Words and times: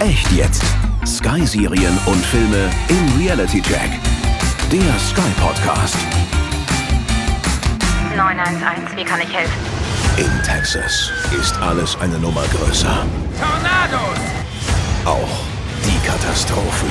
Echt 0.00 0.32
jetzt. 0.32 0.62
Sky-Serien 1.06 1.96
und 2.06 2.24
Filme 2.24 2.70
im 2.88 3.20
Reality 3.20 3.60
Check. 3.60 3.90
Der 4.72 4.98
Sky 4.98 5.30
Podcast. 5.38 5.94
911, 8.16 8.96
wie 8.96 9.04
kann 9.04 9.20
ich 9.20 9.30
helfen? 9.30 9.52
In 10.16 10.42
Texas 10.42 11.12
ist 11.38 11.54
alles 11.60 11.98
eine 12.00 12.18
Nummer 12.18 12.44
größer. 12.44 13.04
Tornados! 13.38 14.20
Auch 15.04 15.38
die 15.84 16.06
Katastrophen. 16.08 16.90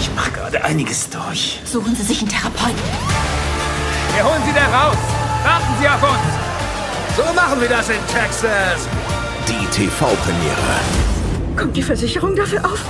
Ich 0.00 0.10
mache 0.14 0.30
gerade 0.30 0.64
einiges 0.64 1.10
durch. 1.10 1.60
Suchen 1.66 1.94
Sie 1.94 2.02
sich 2.02 2.20
einen 2.20 2.30
Therapeuten. 2.30 2.80
Wir 4.14 4.24
holen 4.24 4.42
sie 4.46 4.54
da 4.54 4.64
raus! 4.84 4.96
Warten 5.44 5.74
Sie 5.78 5.86
auf 5.86 6.02
uns! 6.02 7.14
So 7.14 7.34
machen 7.34 7.60
wir 7.60 7.68
das 7.68 7.90
in 7.90 8.00
Texas! 8.06 8.88
Die 9.48 9.66
TV-Premiere. 9.66 10.80
Kommt 11.56 11.76
die 11.76 11.82
Versicherung 11.82 12.34
dafür 12.34 12.64
auf? 12.64 12.84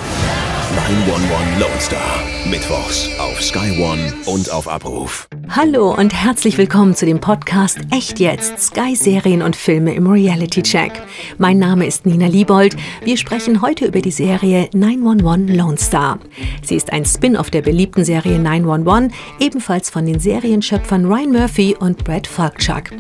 911 0.75 1.61
Lone 1.61 1.81
Star. 1.81 2.23
Mittwochs 2.49 3.09
auf 3.19 3.43
Sky 3.43 3.79
One 3.81 4.13
und 4.25 4.51
auf 4.51 4.67
Abruf. 4.67 5.29
Hallo 5.49 5.95
und 5.95 6.13
herzlich 6.13 6.59
willkommen 6.59 6.95
zu 6.95 7.07
dem 7.07 7.21
Podcast 7.21 7.79
Echt 7.91 8.19
jetzt 8.19 8.59
Sky 8.61 8.97
Serien 8.97 9.43
und 9.43 9.55
Filme 9.55 9.95
im 9.95 10.07
Reality 10.07 10.61
Check. 10.63 10.93
Mein 11.39 11.59
Name 11.59 11.87
ist 11.87 12.05
Nina 12.05 12.27
Liebold. 12.27 12.77
Wir 13.05 13.17
sprechen 13.17 13.63
heute 13.63 13.87
über 13.87 14.01
die 14.01 14.11
Serie 14.11 14.69
911 14.75 15.57
Lone 15.57 15.79
Star. 15.79 16.19
Sie 16.63 16.75
ist 16.75 16.93
ein 16.93 17.05
Spin-off 17.05 17.51
der 17.51 17.63
beliebten 17.63 18.05
Serie 18.05 18.39
911, 18.39 19.13
ebenfalls 19.39 19.89
von 19.89 20.05
den 20.05 20.19
Serienschöpfern 20.19 21.07
Ryan 21.07 21.33
Murphy 21.33 21.77
und 21.79 22.05
Brad 22.05 22.27
Falkchuk. 22.27 22.91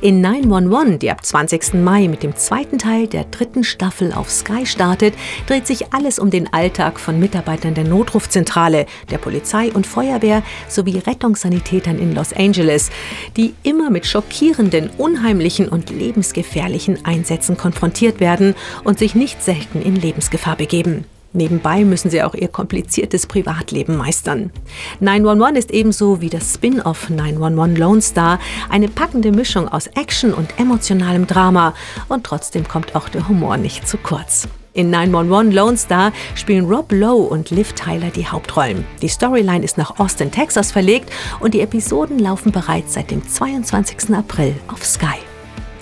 In 0.00 0.20
911, 0.20 0.98
die 0.98 1.10
ab 1.10 1.24
20. 1.24 1.74
Mai 1.74 2.06
mit 2.06 2.22
dem 2.22 2.36
zweiten 2.36 2.78
Teil 2.78 3.08
der 3.08 3.24
dritten 3.24 3.64
Staffel 3.64 4.12
auf 4.12 4.30
Sky 4.30 4.66
startet, 4.66 5.14
dreht 5.46 5.66
sich 5.66 5.92
alles 5.92 6.18
um 6.18 6.30
den 6.30 6.52
Alltag 6.52 7.00
von 7.00 7.18
Mitarbeitern 7.18 7.74
der 7.74 7.84
Notrufzentrale, 7.84 8.86
der 9.10 9.18
Polizei 9.18 9.72
und 9.72 9.86
Feuerwehr 9.86 10.42
sowie 10.68 10.98
Rettungssanitätern 10.98 11.93
in 11.98 12.14
Los 12.14 12.32
Angeles, 12.32 12.90
die 13.36 13.54
immer 13.62 13.90
mit 13.90 14.06
schockierenden, 14.06 14.90
unheimlichen 14.98 15.68
und 15.68 15.90
lebensgefährlichen 15.90 17.04
Einsätzen 17.04 17.56
konfrontiert 17.56 18.20
werden 18.20 18.54
und 18.84 18.98
sich 18.98 19.14
nicht 19.14 19.42
selten 19.42 19.82
in 19.82 19.96
Lebensgefahr 19.96 20.56
begeben. 20.56 21.04
Nebenbei 21.36 21.84
müssen 21.84 22.10
sie 22.10 22.22
auch 22.22 22.34
ihr 22.34 22.46
kompliziertes 22.46 23.26
Privatleben 23.26 23.96
meistern. 23.96 24.52
911 25.00 25.58
ist 25.58 25.70
ebenso 25.72 26.20
wie 26.20 26.30
das 26.30 26.54
Spin-off 26.54 27.10
911 27.10 27.78
Lone 27.78 28.02
Star 28.02 28.38
eine 28.70 28.88
packende 28.88 29.32
Mischung 29.32 29.66
aus 29.68 29.88
Action 29.88 30.32
und 30.32 30.60
emotionalem 30.60 31.26
Drama 31.26 31.74
und 32.08 32.24
trotzdem 32.24 32.68
kommt 32.68 32.94
auch 32.94 33.08
der 33.08 33.28
Humor 33.28 33.56
nicht 33.56 33.88
zu 33.88 33.98
kurz. 33.98 34.46
In 34.74 34.90
911 34.90 35.54
Lone 35.54 35.76
Star 35.76 36.12
spielen 36.34 36.66
Rob 36.66 36.90
Lowe 36.90 37.28
und 37.28 37.50
Liv 37.50 37.74
Tyler 37.74 38.10
die 38.10 38.26
Hauptrollen. 38.26 38.84
Die 39.02 39.08
Storyline 39.08 39.64
ist 39.64 39.78
nach 39.78 40.00
Austin, 40.00 40.32
Texas 40.32 40.72
verlegt 40.72 41.10
und 41.38 41.54
die 41.54 41.60
Episoden 41.60 42.18
laufen 42.18 42.50
bereits 42.50 42.94
seit 42.94 43.12
dem 43.12 43.26
22. 43.26 44.12
April 44.12 44.52
auf 44.66 44.84
Sky. 44.84 45.18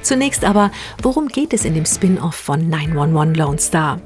Zunächst 0.02 0.44
aber, 0.44 0.70
worum 1.00 1.28
geht 1.28 1.54
es 1.54 1.64
in 1.64 1.72
dem 1.72 1.86
Spin-off 1.86 2.34
von 2.34 2.68
911 2.68 3.38
Lone 3.38 3.58
Star? 3.58 3.98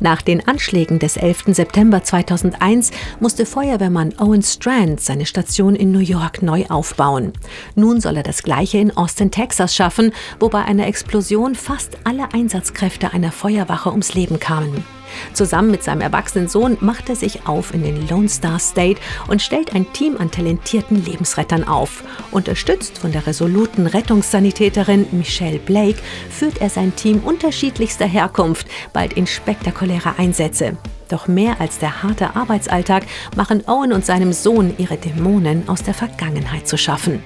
Nach 0.00 0.22
den 0.22 0.46
Anschlägen 0.46 0.98
des 0.98 1.16
11. 1.16 1.44
September 1.48 2.02
2001 2.02 2.90
musste 3.20 3.46
Feuerwehrmann 3.46 4.14
Owen 4.18 4.42
Strand 4.42 5.00
seine 5.00 5.26
Station 5.26 5.76
in 5.76 5.92
New 5.92 5.98
York 5.98 6.42
neu 6.42 6.64
aufbauen. 6.68 7.32
Nun 7.74 8.00
soll 8.00 8.16
er 8.16 8.22
das 8.22 8.42
gleiche 8.42 8.78
in 8.78 8.96
Austin, 8.96 9.30
Texas 9.30 9.74
schaffen, 9.74 10.12
wo 10.40 10.48
bei 10.48 10.64
einer 10.64 10.86
Explosion 10.86 11.54
fast 11.54 11.98
alle 12.04 12.32
Einsatzkräfte 12.32 13.12
einer 13.12 13.32
Feuerwache 13.32 13.90
ums 13.90 14.14
Leben 14.14 14.38
kamen. 14.38 14.84
Zusammen 15.32 15.70
mit 15.70 15.82
seinem 15.82 16.00
erwachsenen 16.00 16.48
Sohn 16.48 16.76
macht 16.80 17.08
er 17.08 17.16
sich 17.16 17.46
auf 17.46 17.74
in 17.74 17.82
den 17.82 18.08
Lone 18.08 18.28
Star 18.28 18.58
State 18.58 19.00
und 19.28 19.42
stellt 19.42 19.74
ein 19.74 19.92
Team 19.92 20.16
an 20.18 20.30
talentierten 20.30 21.04
Lebensrettern 21.04 21.64
auf. 21.64 22.04
Unterstützt 22.30 22.98
von 22.98 23.12
der 23.12 23.26
resoluten 23.26 23.86
Rettungssanitäterin 23.86 25.06
Michelle 25.12 25.58
Blake 25.58 25.98
führt 26.30 26.60
er 26.60 26.70
sein 26.70 26.94
Team 26.96 27.18
unterschiedlichster 27.18 28.06
Herkunft 28.06 28.66
bald 28.92 29.14
in 29.14 29.26
spektakuläre 29.26 30.18
Einsätze. 30.18 30.76
Doch 31.08 31.28
mehr 31.28 31.60
als 31.60 31.78
der 31.78 32.02
harte 32.02 32.34
Arbeitsalltag 32.34 33.04
machen 33.36 33.62
Owen 33.66 33.92
und 33.92 34.04
seinem 34.04 34.32
Sohn 34.32 34.74
ihre 34.78 34.96
Dämonen 34.96 35.68
aus 35.68 35.82
der 35.82 35.94
Vergangenheit 35.94 36.66
zu 36.66 36.76
schaffen. 36.76 37.22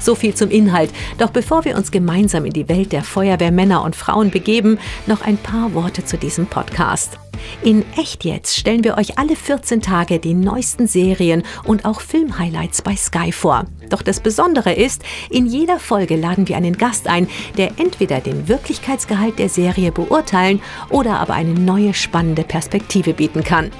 So 0.00 0.14
viel 0.14 0.34
zum 0.34 0.50
Inhalt. 0.50 0.90
Doch 1.18 1.30
bevor 1.30 1.64
wir 1.64 1.76
uns 1.76 1.90
gemeinsam 1.90 2.44
in 2.44 2.52
die 2.52 2.68
Welt 2.68 2.92
der 2.92 3.04
Feuerwehrmänner 3.04 3.82
und 3.82 3.96
Frauen 3.96 4.30
begeben, 4.30 4.78
noch 5.06 5.22
ein 5.22 5.36
paar 5.36 5.74
Worte 5.74 6.04
zu 6.04 6.18
diesem 6.18 6.46
Podcast. 6.46 7.18
In 7.62 7.84
Echt 7.96 8.24
jetzt 8.24 8.56
stellen 8.56 8.84
wir 8.84 8.96
euch 8.96 9.18
alle 9.18 9.36
14 9.36 9.82
Tage 9.82 10.18
die 10.18 10.34
neuesten 10.34 10.86
Serien 10.86 11.42
und 11.64 11.84
auch 11.84 12.00
Filmhighlights 12.00 12.82
bei 12.82 12.96
Sky 12.96 13.32
vor. 13.32 13.64
Doch 13.88 14.02
das 14.02 14.20
Besondere 14.20 14.72
ist, 14.72 15.02
in 15.30 15.46
jeder 15.46 15.78
Folge 15.78 16.16
laden 16.16 16.48
wir 16.48 16.56
einen 16.56 16.76
Gast 16.76 17.08
ein, 17.08 17.28
der 17.56 17.72
entweder 17.78 18.20
den 18.20 18.48
Wirklichkeitsgehalt 18.48 19.38
der 19.38 19.48
Serie 19.48 19.92
beurteilen 19.92 20.60
oder 20.88 21.18
aber 21.18 21.34
eine 21.34 21.54
neue 21.54 21.94
spannende 21.94 22.44
Perspektive 22.44 23.14
bieten 23.14 23.44
kann. 23.44 23.70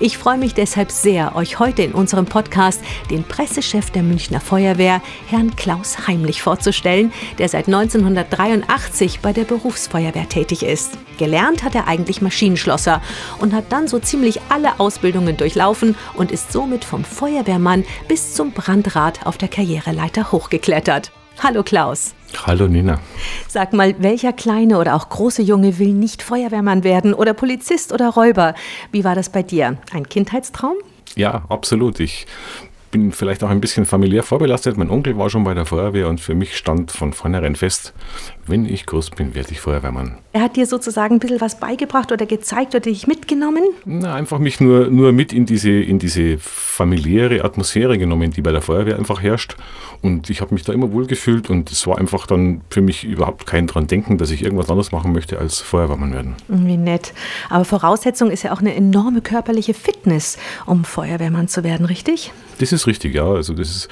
Ich 0.00 0.18
freue 0.18 0.38
mich 0.38 0.54
deshalb 0.54 0.90
sehr, 0.90 1.36
euch 1.36 1.58
heute 1.58 1.82
in 1.82 1.92
unserem 1.92 2.26
Podcast 2.26 2.80
den 3.10 3.24
Pressechef 3.24 3.90
der 3.90 4.02
Münchner 4.02 4.40
Feuerwehr, 4.40 5.00
Herrn 5.28 5.56
Klaus 5.56 6.06
Heimlich, 6.06 6.42
vorzustellen, 6.42 7.12
der 7.38 7.48
seit 7.48 7.66
1983 7.66 9.20
bei 9.20 9.32
der 9.32 9.44
Berufsfeuerwehr 9.44 10.28
tätig 10.28 10.62
ist. 10.62 10.98
Gelernt 11.18 11.62
hat 11.62 11.74
er 11.74 11.88
eigentlich 11.88 12.22
Maschinenschlosser 12.22 13.00
und 13.38 13.54
hat 13.54 13.72
dann 13.72 13.88
so 13.88 13.98
ziemlich 13.98 14.40
alle 14.48 14.78
Ausbildungen 14.78 15.36
durchlaufen 15.36 15.96
und 16.14 16.30
ist 16.30 16.52
somit 16.52 16.84
vom 16.84 17.04
Feuerwehrmann 17.04 17.84
bis 18.08 18.34
zum 18.34 18.52
Brandrat 18.52 19.26
auf 19.26 19.38
der 19.38 19.48
Karriereleiter 19.48 20.32
hochgeklettert. 20.32 21.12
Hallo 21.42 21.62
Klaus. 21.62 22.14
Hallo 22.46 22.66
Nina. 22.66 22.98
Sag 23.46 23.74
mal, 23.74 23.94
welcher 23.98 24.32
kleine 24.32 24.78
oder 24.78 24.94
auch 24.94 25.10
große 25.10 25.42
Junge 25.42 25.78
will 25.78 25.92
nicht 25.92 26.22
Feuerwehrmann 26.22 26.82
werden 26.82 27.12
oder 27.12 27.34
Polizist 27.34 27.92
oder 27.92 28.08
Räuber? 28.08 28.54
Wie 28.90 29.04
war 29.04 29.14
das 29.14 29.28
bei 29.28 29.42
dir? 29.42 29.76
Ein 29.92 30.08
Kindheitstraum? 30.08 30.76
Ja, 31.14 31.44
absolut. 31.50 32.00
Ich 32.00 32.26
bin 32.90 33.12
vielleicht 33.12 33.44
auch 33.44 33.50
ein 33.50 33.60
bisschen 33.60 33.84
familiär 33.84 34.22
vorbelastet. 34.22 34.78
Mein 34.78 34.88
Onkel 34.88 35.18
war 35.18 35.28
schon 35.28 35.44
bei 35.44 35.52
der 35.52 35.66
Feuerwehr 35.66 36.08
und 36.08 36.22
für 36.22 36.34
mich 36.34 36.56
stand 36.56 36.90
von 36.90 37.12
vornherein 37.12 37.54
fest, 37.54 37.92
wenn 38.46 38.64
ich 38.64 38.86
groß 38.86 39.10
bin, 39.10 39.34
werde 39.34 39.50
ich 39.50 39.60
Feuerwehrmann. 39.60 40.18
Er 40.32 40.42
hat 40.42 40.56
dir 40.56 40.66
sozusagen 40.66 41.16
ein 41.16 41.18
bisschen 41.18 41.40
was 41.40 41.58
beigebracht 41.58 42.12
oder 42.12 42.26
gezeigt 42.26 42.74
oder 42.74 42.80
dich 42.80 43.06
mitgenommen? 43.06 43.62
Na, 43.84 44.14
einfach 44.14 44.38
mich 44.38 44.60
nur, 44.60 44.88
nur 44.88 45.12
mit 45.12 45.32
in 45.32 45.46
diese, 45.46 45.70
in 45.70 45.98
diese 45.98 46.38
familiäre 46.38 47.44
Atmosphäre 47.44 47.98
genommen, 47.98 48.30
die 48.30 48.42
bei 48.42 48.52
der 48.52 48.62
Feuerwehr 48.62 48.96
einfach 48.96 49.22
herrscht. 49.22 49.56
Und 50.02 50.30
ich 50.30 50.40
habe 50.40 50.54
mich 50.54 50.62
da 50.62 50.72
immer 50.72 50.92
wohlgefühlt 50.92 51.48
und 51.50 51.70
es 51.70 51.86
war 51.86 51.98
einfach 51.98 52.26
dann 52.26 52.60
für 52.70 52.80
mich 52.80 53.04
überhaupt 53.04 53.46
kein 53.46 53.66
dran 53.66 53.86
denken, 53.86 54.18
dass 54.18 54.30
ich 54.30 54.42
irgendwas 54.42 54.68
anderes 54.68 54.92
machen 54.92 55.12
möchte 55.12 55.38
als 55.38 55.60
Feuerwehrmann 55.60 56.12
werden. 56.12 56.34
Wie 56.48 56.76
nett. 56.76 57.14
Aber 57.48 57.64
Voraussetzung 57.64 58.30
ist 58.30 58.42
ja 58.42 58.52
auch 58.52 58.60
eine 58.60 58.74
enorme 58.74 59.22
körperliche 59.22 59.74
Fitness, 59.74 60.38
um 60.66 60.84
Feuerwehrmann 60.84 61.48
zu 61.48 61.64
werden, 61.64 61.86
richtig? 61.86 62.32
Das 62.58 62.72
ist 62.72 62.86
richtig, 62.86 63.14
ja. 63.14 63.26
Also 63.26 63.54
das 63.54 63.68
ist 63.70 63.88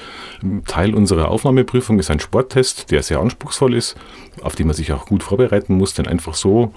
Teil 0.67 0.93
unserer 0.93 1.29
Aufnahmeprüfung, 1.29 1.99
ist 1.99 2.09
ein 2.09 2.19
Sporttest, 2.19 2.91
der 2.91 3.03
sehr 3.03 3.19
anspruchsvoll 3.19 3.73
ist, 3.75 3.95
auf 4.41 4.55
den 4.55 4.67
man 4.67 4.75
sich 4.75 4.91
auch 4.93 5.05
gut 5.05 5.23
vorbereiten 5.23 5.75
muss, 5.75 5.93
denn 5.93 6.07
einfach 6.07 6.33
so 6.33 6.73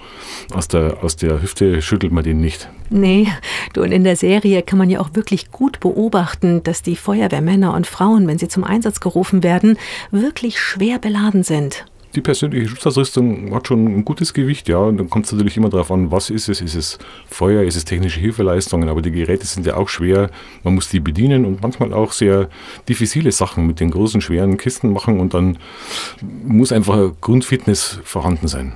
aus 0.53 0.67
der, 0.67 1.03
aus 1.03 1.15
der 1.15 1.41
Hüfte 1.41 1.81
schüttelt 1.81 2.11
man 2.11 2.23
den 2.23 2.39
nicht. 2.39 2.69
Nee, 2.89 3.27
du 3.73 3.83
und 3.83 3.91
in 3.91 4.03
der 4.03 4.15
Serie 4.15 4.61
kann 4.63 4.79
man 4.79 4.89
ja 4.89 4.99
auch 4.99 5.09
wirklich 5.13 5.51
gut 5.51 5.79
beobachten, 5.79 6.63
dass 6.63 6.81
die 6.81 6.95
Feuerwehrmänner 6.95 7.73
und 7.73 7.87
Frauen, 7.87 8.27
wenn 8.27 8.37
sie 8.37 8.47
zum 8.47 8.63
Einsatz 8.63 8.99
gerufen 8.99 9.43
werden, 9.43 9.77
wirklich 10.11 10.59
schwer 10.59 10.99
beladen 10.99 11.43
sind 11.43 11.85
die 12.15 12.21
persönliche 12.21 12.67
Schutzausrüstung 12.67 13.53
hat 13.53 13.67
schon 13.67 13.85
ein 13.85 14.05
gutes 14.05 14.33
Gewicht, 14.33 14.67
ja. 14.67 14.77
Und 14.77 14.97
dann 14.97 15.09
kommt 15.09 15.25
es 15.25 15.31
natürlich 15.31 15.57
immer 15.57 15.69
darauf 15.69 15.91
an, 15.91 16.11
was 16.11 16.29
ist 16.29 16.49
es? 16.49 16.61
Ist 16.61 16.75
es 16.75 16.97
Feuer, 17.27 17.63
ist 17.63 17.75
es 17.75 17.85
technische 17.85 18.19
Hilfeleistungen? 18.19 18.89
Aber 18.89 19.01
die 19.01 19.11
Geräte 19.11 19.45
sind 19.45 19.65
ja 19.65 19.75
auch 19.75 19.89
schwer. 19.89 20.29
Man 20.63 20.75
muss 20.75 20.89
die 20.89 20.99
bedienen 20.99 21.45
und 21.45 21.61
manchmal 21.61 21.93
auch 21.93 22.11
sehr 22.11 22.49
diffizile 22.87 23.31
Sachen 23.31 23.67
mit 23.67 23.79
den 23.79 23.91
großen, 23.91 24.21
schweren 24.21 24.57
Kisten 24.57 24.91
machen 24.91 25.19
und 25.19 25.33
dann 25.33 25.57
muss 26.43 26.71
einfach 26.71 27.11
Grundfitness 27.21 27.99
vorhanden 28.03 28.47
sein. 28.47 28.73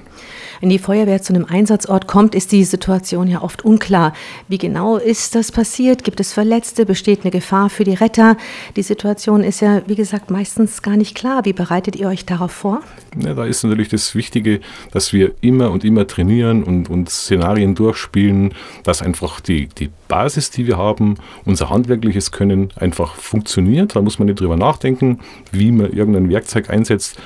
Wenn 0.64 0.70
die 0.70 0.80
Feuerwehr 0.80 1.22
zu 1.22 1.34
einem 1.34 1.44
Einsatzort 1.44 2.08
kommt, 2.08 2.34
ist 2.36 2.54
die 2.54 2.64
Situation 2.64 3.28
ja 3.28 3.42
oft 3.42 3.66
unklar. 3.66 4.14
Wie 4.48 4.58
genau 4.58 4.96
ist 4.96 5.36
das 5.36 5.52
passiert? 5.52 6.06
Gibt 6.06 6.22
es 6.22 6.32
Verletzte? 6.32 6.86
Besteht 6.86 7.24
eine 7.24 7.32
Gefahr 7.32 7.70
für 7.70 7.84
die 7.84 7.96
Retter? 7.96 8.38
Die 8.78 8.82
Situation 8.82 9.44
ist 9.44 9.60
ja, 9.60 9.82
wie 9.88 9.96
gesagt, 9.96 10.32
meistens 10.32 10.82
gar 10.82 10.96
nicht 10.96 11.16
klar. 11.16 11.44
Wie 11.44 11.52
bereitet 11.52 11.98
ihr 11.98 12.08
euch 12.08 12.26
darauf 12.26 12.54
vor? 12.54 12.80
Ja, 13.20 13.34
da 13.34 13.44
ist 13.44 13.62
natürlich 13.64 13.90
das 13.90 14.16
Wichtige, 14.16 14.62
dass 14.92 15.12
wir 15.12 15.34
immer 15.42 15.70
und 15.70 15.84
immer 15.84 16.08
trainieren 16.08 16.64
und, 16.64 16.90
und 16.90 17.10
Szenarien 17.10 17.76
durchspielen, 17.76 18.54
dass 18.86 19.02
einfach 19.02 19.42
die, 19.42 19.68
die 19.68 19.90
Basis, 20.08 20.50
die 20.50 20.66
wir 20.66 20.78
haben, 20.78 21.16
unser 21.44 21.72
handwerkliches 21.72 22.32
Können 22.32 22.70
einfach 22.78 23.16
funktioniert. 23.16 23.98
Da 23.98 24.02
muss 24.02 24.18
man 24.18 24.28
nicht 24.28 24.40
drüber 24.40 24.56
nachdenken, 24.56 25.20
wie 25.52 25.74
man 25.74 25.92
irgendein 25.92 26.30
Werkzeug 26.30 26.70
einsetzt. 26.70 27.18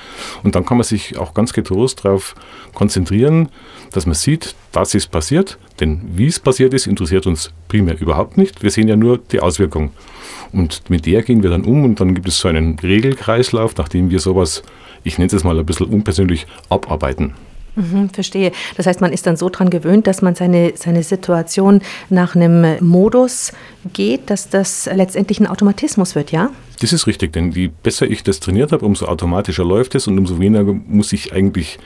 Und 0.42 0.56
dann 0.56 0.64
kann 0.66 0.76
man 0.76 0.84
sich 0.84 1.18
auch 1.18 1.34
ganz 1.34 1.52
getrost 1.52 2.04
darauf 2.04 2.34
konzentrieren, 2.74 3.27
dokumentieren, 3.28 3.48
dass 3.92 4.06
man 4.06 4.14
sieht, 4.14 4.54
das 4.72 4.94
ist 4.94 5.10
passiert. 5.10 5.58
Denn 5.80 6.00
wie 6.14 6.26
es 6.26 6.40
passiert 6.40 6.74
ist, 6.74 6.86
interessiert 6.86 7.26
uns 7.26 7.50
primär 7.68 8.00
überhaupt 8.00 8.36
nicht. 8.36 8.62
Wir 8.62 8.70
sehen 8.70 8.88
ja 8.88 8.96
nur 8.96 9.18
die 9.18 9.40
Auswirkung. 9.40 9.90
Und 10.52 10.88
mit 10.90 11.06
der 11.06 11.22
gehen 11.22 11.42
wir 11.42 11.50
dann 11.50 11.64
um 11.64 11.84
und 11.84 12.00
dann 12.00 12.14
gibt 12.14 12.28
es 12.28 12.38
so 12.38 12.48
einen 12.48 12.78
Regelkreislauf, 12.78 13.76
nachdem 13.76 14.10
wir 14.10 14.18
sowas, 14.18 14.62
ich 15.04 15.18
nenne 15.18 15.30
es 15.32 15.44
mal 15.44 15.58
ein 15.58 15.66
bisschen 15.66 15.86
unpersönlich, 15.86 16.46
abarbeiten. 16.68 17.34
Mhm, 17.76 18.10
verstehe. 18.10 18.50
Das 18.76 18.86
heißt, 18.86 19.00
man 19.00 19.12
ist 19.12 19.26
dann 19.26 19.36
so 19.36 19.48
dran 19.50 19.70
gewöhnt, 19.70 20.06
dass 20.08 20.20
man 20.20 20.34
seine, 20.34 20.72
seine 20.74 21.04
Situation 21.04 21.80
nach 22.08 22.34
einem 22.34 22.84
Modus 22.84 23.52
geht, 23.92 24.30
dass 24.30 24.48
das 24.48 24.88
letztendlich 24.92 25.38
ein 25.38 25.46
Automatismus 25.46 26.16
wird, 26.16 26.32
ja? 26.32 26.50
Das 26.80 26.92
ist 26.92 27.06
richtig, 27.06 27.32
denn 27.32 27.52
je 27.52 27.70
besser 27.82 28.06
ich 28.10 28.24
das 28.24 28.40
trainiert 28.40 28.72
habe, 28.72 28.84
umso 28.84 29.06
automatischer 29.06 29.64
läuft 29.64 29.94
es 29.94 30.08
und 30.08 30.18
umso 30.18 30.40
weniger 30.40 30.72
muss 30.72 31.12
ich 31.12 31.32
eigentlich 31.32 31.78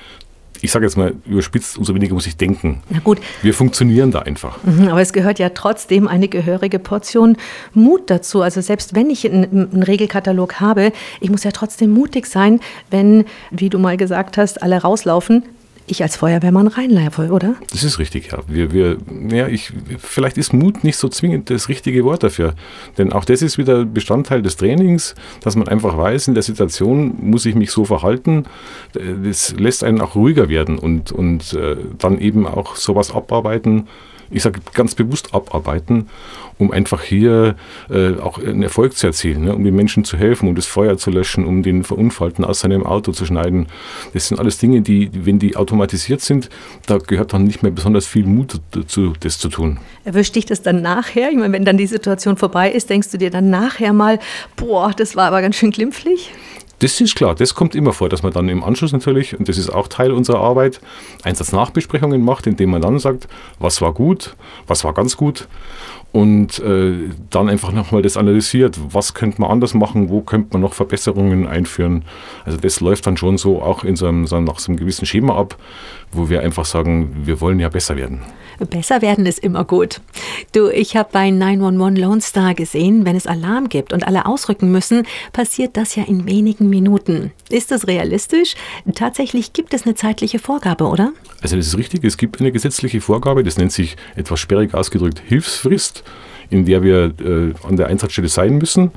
ich 0.62 0.70
sage 0.70 0.86
jetzt 0.86 0.96
mal 0.96 1.14
überspitzt, 1.26 1.76
umso 1.76 1.92
weniger 1.94 2.14
muss 2.14 2.26
ich 2.26 2.36
denken. 2.36 2.82
Na 2.88 3.00
gut. 3.00 3.18
Wir 3.42 3.52
funktionieren 3.52 4.12
da 4.12 4.20
einfach. 4.20 4.62
Mhm, 4.62 4.88
aber 4.88 5.00
es 5.00 5.12
gehört 5.12 5.40
ja 5.40 5.48
trotzdem 5.48 6.06
eine 6.06 6.28
gehörige 6.28 6.78
Portion 6.78 7.36
Mut 7.74 8.08
dazu. 8.08 8.42
Also 8.42 8.60
selbst 8.60 8.94
wenn 8.94 9.10
ich 9.10 9.28
einen, 9.28 9.72
einen 9.72 9.82
Regelkatalog 9.82 10.60
habe, 10.60 10.92
ich 11.20 11.30
muss 11.30 11.42
ja 11.42 11.50
trotzdem 11.50 11.90
mutig 11.90 12.26
sein, 12.26 12.60
wenn, 12.90 13.24
wie 13.50 13.70
du 13.70 13.80
mal 13.80 13.96
gesagt 13.96 14.38
hast, 14.38 14.62
alle 14.62 14.80
rauslaufen, 14.80 15.42
ich 15.86 16.02
als 16.02 16.16
Feuerwehrmann 16.16 16.68
reinlaufe, 16.68 17.30
oder? 17.30 17.54
Das 17.70 17.84
ist 17.84 17.98
richtig, 17.98 18.32
ja. 18.32 18.38
Wir, 18.46 18.72
wir, 18.72 18.96
ja 19.30 19.48
ich, 19.48 19.72
vielleicht 19.98 20.38
ist 20.38 20.52
Mut 20.52 20.84
nicht 20.84 20.96
so 20.96 21.08
zwingend 21.08 21.50
das 21.50 21.68
richtige 21.68 22.04
Wort 22.04 22.22
dafür. 22.22 22.54
Denn 22.98 23.12
auch 23.12 23.24
das 23.24 23.42
ist 23.42 23.58
wieder 23.58 23.84
Bestandteil 23.84 24.42
des 24.42 24.56
Trainings, 24.56 25.14
dass 25.42 25.56
man 25.56 25.68
einfach 25.68 25.96
weiß, 25.96 26.28
in 26.28 26.34
der 26.34 26.42
Situation 26.42 27.14
muss 27.20 27.46
ich 27.46 27.54
mich 27.54 27.70
so 27.70 27.84
verhalten. 27.84 28.44
Das 28.92 29.54
lässt 29.58 29.84
einen 29.84 30.00
auch 30.00 30.14
ruhiger 30.14 30.48
werden 30.48 30.78
und, 30.78 31.12
und 31.12 31.54
äh, 31.54 31.76
dann 31.98 32.18
eben 32.18 32.46
auch 32.46 32.76
sowas 32.76 33.14
abarbeiten, 33.14 33.88
ich 34.32 34.42
sage 34.42 34.60
ganz 34.74 34.94
bewusst 34.94 35.34
abarbeiten, 35.34 36.08
um 36.58 36.70
einfach 36.70 37.02
hier 37.02 37.56
äh, 37.90 38.14
auch 38.18 38.38
einen 38.38 38.62
Erfolg 38.62 38.96
zu 38.96 39.06
erzielen, 39.06 39.44
ne? 39.44 39.54
um 39.54 39.64
den 39.64 39.74
Menschen 39.74 40.04
zu 40.04 40.16
helfen, 40.16 40.48
um 40.48 40.54
das 40.54 40.66
Feuer 40.66 40.96
zu 40.96 41.10
löschen, 41.10 41.44
um 41.44 41.62
den 41.62 41.84
Verunfallten 41.84 42.44
aus 42.44 42.60
seinem 42.60 42.84
Auto 42.84 43.12
zu 43.12 43.26
schneiden. 43.26 43.66
Das 44.14 44.28
sind 44.28 44.38
alles 44.38 44.58
Dinge, 44.58 44.80
die, 44.80 45.10
wenn 45.12 45.38
die 45.38 45.56
automatisiert 45.56 46.20
sind, 46.20 46.48
da 46.86 46.98
gehört 46.98 47.32
dann 47.32 47.44
nicht 47.44 47.62
mehr 47.62 47.72
besonders 47.72 48.06
viel 48.06 48.24
Mut 48.24 48.60
dazu, 48.70 49.12
das 49.20 49.38
zu 49.38 49.48
tun. 49.48 49.78
Erwischt 50.04 50.36
dich 50.36 50.46
das 50.46 50.62
dann 50.62 50.82
nachher? 50.82 51.30
Ich 51.30 51.36
meine, 51.36 51.52
wenn 51.52 51.64
dann 51.64 51.76
die 51.76 51.86
Situation 51.86 52.36
vorbei 52.36 52.70
ist, 52.70 52.90
denkst 52.90 53.10
du 53.10 53.18
dir 53.18 53.30
dann 53.30 53.50
nachher 53.50 53.92
mal, 53.92 54.18
boah, 54.56 54.92
das 54.96 55.16
war 55.16 55.26
aber 55.26 55.42
ganz 55.42 55.56
schön 55.56 55.70
glimpflich? 55.70 56.30
Das 56.82 57.00
ist 57.00 57.14
klar, 57.14 57.36
das 57.36 57.54
kommt 57.54 57.76
immer 57.76 57.92
vor, 57.92 58.08
dass 58.08 58.24
man 58.24 58.32
dann 58.32 58.48
im 58.48 58.64
Anschluss 58.64 58.90
natürlich, 58.90 59.38
und 59.38 59.48
das 59.48 59.56
ist 59.56 59.70
auch 59.70 59.86
Teil 59.86 60.10
unserer 60.10 60.40
Arbeit, 60.40 60.80
Einsatznachbesprechungen 61.22 62.24
macht, 62.24 62.48
indem 62.48 62.70
man 62.70 62.82
dann 62.82 62.98
sagt, 62.98 63.28
was 63.60 63.80
war 63.80 63.92
gut, 63.92 64.34
was 64.66 64.82
war 64.82 64.92
ganz 64.92 65.16
gut 65.16 65.46
und 66.12 66.58
äh, 66.58 67.08
dann 67.30 67.48
einfach 67.48 67.72
nochmal 67.72 68.02
das 68.02 68.18
analysiert, 68.18 68.78
was 68.90 69.14
könnte 69.14 69.40
man 69.40 69.50
anders 69.50 69.72
machen, 69.72 70.10
wo 70.10 70.20
könnte 70.20 70.50
man 70.52 70.60
noch 70.60 70.74
Verbesserungen 70.74 71.46
einführen. 71.46 72.04
Also 72.44 72.58
das 72.58 72.80
läuft 72.80 73.06
dann 73.06 73.16
schon 73.16 73.38
so 73.38 73.62
auch 73.62 73.82
in 73.82 73.96
so 73.96 74.06
einem, 74.06 74.26
so 74.26 74.38
nach 74.40 74.58
so 74.58 74.70
einem 74.70 74.78
gewissen 74.78 75.06
Schema 75.06 75.36
ab, 75.36 75.56
wo 76.12 76.28
wir 76.28 76.42
einfach 76.42 76.66
sagen, 76.66 77.22
wir 77.24 77.40
wollen 77.40 77.58
ja 77.58 77.70
besser 77.70 77.96
werden. 77.96 78.20
Besser 78.70 79.02
werden 79.02 79.26
ist 79.26 79.38
immer 79.38 79.64
gut. 79.64 80.00
Du, 80.52 80.68
ich 80.68 80.96
habe 80.96 81.08
bei 81.10 81.30
911 81.30 81.98
Lone 81.98 82.20
Star 82.20 82.54
gesehen, 82.54 83.04
wenn 83.06 83.16
es 83.16 83.26
Alarm 83.26 83.68
gibt 83.68 83.92
und 83.92 84.06
alle 84.06 84.26
ausrücken 84.26 84.70
müssen, 84.70 85.06
passiert 85.32 85.76
das 85.76 85.96
ja 85.96 86.04
in 86.04 86.26
wenigen 86.26 86.68
Minuten. 86.68 87.32
Ist 87.48 87.70
das 87.70 87.88
realistisch? 87.88 88.54
Tatsächlich 88.94 89.52
gibt 89.52 89.74
es 89.74 89.84
eine 89.84 89.94
zeitliche 89.94 90.38
Vorgabe, 90.38 90.84
oder? 90.84 91.12
Also 91.40 91.56
das 91.56 91.66
ist 91.66 91.78
richtig, 91.78 92.04
es 92.04 92.16
gibt 92.16 92.40
eine 92.40 92.52
gesetzliche 92.52 93.00
Vorgabe, 93.00 93.42
das 93.42 93.56
nennt 93.56 93.72
sich 93.72 93.96
etwas 94.14 94.38
sperrig 94.38 94.74
ausgedrückt 94.74 95.22
Hilfsfrist 95.26 96.01
in 96.50 96.66
der 96.66 96.82
wir 96.82 97.12
äh, 97.20 97.54
an 97.66 97.76
der 97.76 97.86
Einsatzstelle 97.86 98.28
sein 98.28 98.58
müssen. 98.58 98.90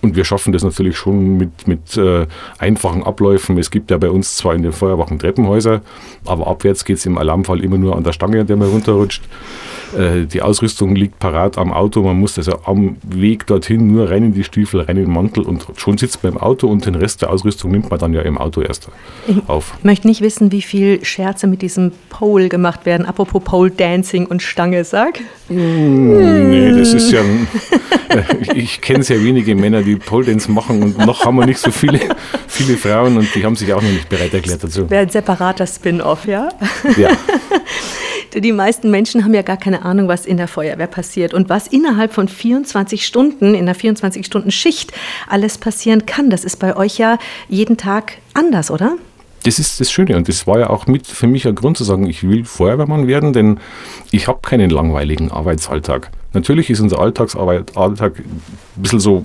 Und 0.00 0.16
wir 0.16 0.24
schaffen 0.24 0.52
das 0.52 0.64
natürlich 0.64 0.96
schon 0.96 1.36
mit, 1.36 1.68
mit 1.68 1.96
äh, 1.96 2.26
einfachen 2.58 3.04
Abläufen. 3.04 3.58
Es 3.58 3.70
gibt 3.70 3.90
ja 3.90 3.98
bei 3.98 4.10
uns 4.10 4.36
zwar 4.36 4.54
in 4.54 4.62
den 4.62 4.72
Feuerwachen 4.72 5.18
Treppenhäuser, 5.18 5.82
aber 6.24 6.46
abwärts 6.46 6.84
geht 6.84 6.96
es 6.96 7.06
im 7.06 7.18
Alarmfall 7.18 7.62
immer 7.62 7.78
nur 7.78 7.96
an 7.96 8.02
der 8.02 8.12
Stange, 8.12 8.40
an 8.40 8.46
der 8.46 8.56
man 8.56 8.68
runterrutscht. 8.68 9.22
Äh, 9.96 10.26
die 10.26 10.42
Ausrüstung 10.42 10.94
liegt 10.94 11.18
parat 11.18 11.58
am 11.58 11.72
Auto. 11.72 12.02
Man 12.02 12.18
muss 12.18 12.38
also 12.38 12.60
am 12.64 12.96
Weg 13.02 13.46
dorthin 13.46 13.86
nur 13.88 14.10
rein 14.10 14.24
in 14.24 14.34
die 14.34 14.44
Stiefel, 14.44 14.80
rein 14.80 14.96
in 14.96 15.04
den 15.04 15.12
Mantel 15.12 15.44
und 15.44 15.66
schon 15.76 15.98
sitzt 15.98 16.22
man 16.22 16.32
im 16.32 16.38
Auto 16.38 16.68
und 16.68 16.86
den 16.86 16.94
Rest 16.94 17.22
der 17.22 17.30
Ausrüstung 17.30 17.70
nimmt 17.70 17.90
man 17.90 17.98
dann 17.98 18.14
ja 18.14 18.22
im 18.22 18.38
Auto 18.38 18.62
erst 18.62 18.88
auf. 19.46 19.74
Ich 19.78 19.84
möchte 19.84 20.06
nicht 20.06 20.20
wissen, 20.20 20.52
wie 20.52 20.62
viel 20.62 21.04
Scherze 21.04 21.46
mit 21.46 21.62
diesem 21.62 21.92
Pole 22.08 22.48
gemacht 22.48 22.86
werden. 22.86 23.06
Apropos 23.06 23.42
Pole 23.44 23.70
Dancing 23.70 24.26
und 24.26 24.42
Stange, 24.42 24.84
sag. 24.84 25.20
Mmh, 25.48 25.56
nee, 25.56 26.78
das 26.78 26.94
ist 26.94 27.10
ja. 27.12 27.20
Äh, 28.08 28.22
ich 28.54 28.80
kenne 28.80 29.02
sehr 29.02 29.22
wenige 29.22 29.54
Männer, 29.54 29.82
die 29.82 29.96
Pole 29.96 30.26
Dance 30.26 30.50
machen 30.50 30.82
und 30.82 30.98
noch 30.98 31.24
haben 31.24 31.36
wir 31.36 31.46
nicht 31.46 31.58
so 31.58 31.70
viele, 31.70 32.00
viele 32.46 32.76
Frauen 32.76 33.16
und 33.16 33.34
die 33.34 33.44
haben 33.44 33.56
sich 33.56 33.72
auch 33.72 33.82
noch 33.82 33.90
nicht 33.90 34.08
bereit 34.08 34.34
erklärt 34.34 34.64
dazu. 34.64 34.88
Wäre 34.88 35.02
ein 35.02 35.08
separater 35.08 35.66
Spin-off, 35.66 36.26
ja? 36.26 36.48
Ja. 36.96 37.10
Die 38.34 38.52
meisten 38.52 38.90
Menschen 38.90 39.24
haben 39.24 39.34
ja 39.34 39.42
gar 39.42 39.58
keine 39.58 39.84
Ahnung, 39.84 40.08
was 40.08 40.24
in 40.24 40.38
der 40.38 40.48
Feuerwehr 40.48 40.86
passiert 40.86 41.34
und 41.34 41.50
was 41.50 41.66
innerhalb 41.66 42.14
von 42.14 42.28
24 42.28 43.04
Stunden, 43.04 43.54
in 43.54 43.68
einer 43.68 43.74
24-Stunden-Schicht 43.74 44.92
alles 45.28 45.58
passieren 45.58 46.06
kann. 46.06 46.30
Das 46.30 46.42
ist 46.42 46.56
bei 46.58 46.74
euch 46.74 46.96
ja 46.96 47.18
jeden 47.48 47.76
Tag 47.76 48.14
anders, 48.32 48.70
oder? 48.70 48.96
Das 49.44 49.58
ist 49.58 49.80
das 49.80 49.90
Schöne 49.90 50.16
und 50.16 50.28
das 50.28 50.46
war 50.46 50.60
ja 50.60 50.70
auch 50.70 50.86
mit 50.86 51.06
für 51.06 51.26
mich 51.26 51.46
ein 51.48 51.54
Grund 51.56 51.76
zu 51.76 51.84
sagen, 51.84 52.06
ich 52.06 52.22
will 52.22 52.44
Feuerwehrmann 52.44 53.08
werden, 53.08 53.32
denn 53.32 53.58
ich 54.12 54.28
habe 54.28 54.38
keinen 54.40 54.70
langweiligen 54.70 55.32
Arbeitsalltag. 55.32 56.10
Natürlich 56.32 56.70
ist 56.70 56.80
unser 56.80 57.00
Alltagsarbeit, 57.00 57.76
Alltag 57.76 58.20
ein 58.20 58.42
bisschen 58.76 59.00
so 59.00 59.24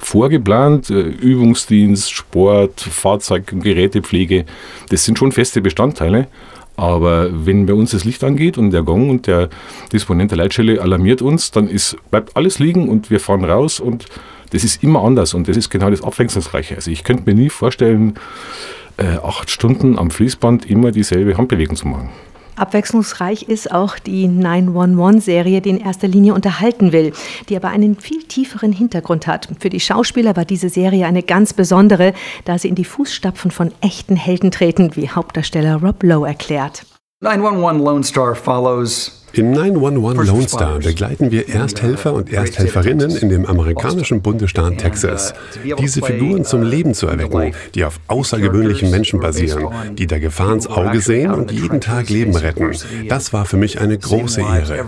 vorgeplant, 0.00 0.90
äh, 0.90 1.00
Übungsdienst, 1.00 2.10
Sport, 2.10 2.80
Fahrzeug- 2.80 3.54
Gerätepflege, 3.62 4.44
das 4.90 5.04
sind 5.04 5.18
schon 5.18 5.30
feste 5.32 5.60
Bestandteile. 5.60 6.26
Aber 6.76 7.28
wenn 7.46 7.66
bei 7.66 7.74
uns 7.74 7.90
das 7.90 8.04
Licht 8.04 8.24
angeht 8.24 8.56
und 8.58 8.70
der 8.70 8.82
Gong 8.82 9.10
und 9.10 9.26
der 9.26 9.48
Disponent 9.92 10.30
der 10.30 10.38
Leitstelle 10.38 10.80
alarmiert 10.80 11.22
uns, 11.22 11.50
dann 11.50 11.68
ist, 11.68 11.96
bleibt 12.10 12.36
alles 12.36 12.58
liegen 12.58 12.88
und 12.88 13.10
wir 13.10 13.20
fahren 13.20 13.44
raus 13.44 13.78
und 13.78 14.06
das 14.50 14.64
ist 14.64 14.82
immer 14.82 15.02
anders 15.02 15.34
und 15.34 15.48
das 15.48 15.56
ist 15.56 15.70
genau 15.70 15.90
das 15.90 16.02
Abwechslungsreiche. 16.02 16.74
Also 16.74 16.90
ich 16.90 17.04
könnte 17.04 17.24
mir 17.26 17.34
nie 17.34 17.50
vorstellen, 17.50 18.14
äh, 18.96 19.16
acht 19.22 19.50
Stunden 19.50 19.98
am 19.98 20.10
Fließband 20.10 20.68
immer 20.68 20.92
dieselbe 20.92 21.36
Handbewegung 21.36 21.76
zu 21.76 21.88
machen. 21.88 22.10
Abwechslungsreich 22.56 23.44
ist 23.44 23.72
auch 23.72 23.98
die 23.98 24.26
911-Serie, 24.28 25.60
die 25.60 25.70
in 25.70 25.80
erster 25.80 26.08
Linie 26.08 26.34
unterhalten 26.34 26.92
will, 26.92 27.12
die 27.48 27.56
aber 27.56 27.68
einen 27.68 27.96
viel 27.96 28.22
tieferen 28.22 28.72
Hintergrund 28.72 29.26
hat. 29.26 29.48
Für 29.58 29.70
die 29.70 29.80
Schauspieler 29.80 30.36
war 30.36 30.44
diese 30.44 30.68
Serie 30.68 31.06
eine 31.06 31.22
ganz 31.22 31.54
besondere, 31.54 32.12
da 32.44 32.58
sie 32.58 32.68
in 32.68 32.74
die 32.74 32.84
Fußstapfen 32.84 33.50
von 33.50 33.72
echten 33.80 34.16
Helden 34.16 34.50
treten, 34.50 34.94
wie 34.96 35.08
Hauptdarsteller 35.08 35.76
Rob 35.76 36.02
Lowe 36.02 36.26
erklärt. 36.26 36.84
911 37.20 37.84
Lone 37.84 38.04
Star 38.04 38.34
follows 38.34 39.21
im 39.32 39.52
911 39.52 40.26
Lone 40.28 40.48
Star 40.48 40.78
begleiten 40.78 41.30
wir 41.30 41.48
Ersthelfer 41.48 42.12
und 42.12 42.32
Ersthelferinnen 42.32 43.16
in 43.16 43.28
dem 43.28 43.46
amerikanischen 43.46 44.20
Bundesstaat 44.22 44.78
Texas. 44.78 45.34
Diese 45.78 46.02
Figuren 46.02 46.44
zum 46.44 46.62
Leben 46.62 46.94
zu 46.94 47.06
erwecken, 47.06 47.54
die 47.74 47.84
auf 47.84 48.00
außergewöhnlichen 48.08 48.90
Menschen 48.90 49.20
basieren, 49.20 49.68
die 49.96 50.06
der 50.06 50.20
Gefahr 50.20 50.54
ins 50.54 50.66
Auge 50.66 51.00
sehen 51.00 51.32
und 51.32 51.50
jeden 51.50 51.80
Tag 51.80 52.08
Leben 52.08 52.36
retten. 52.36 52.72
Das 53.08 53.32
war 53.32 53.44
für 53.44 53.56
mich 53.56 53.80
eine 53.80 53.98
große 53.98 54.40
Ehre. 54.40 54.84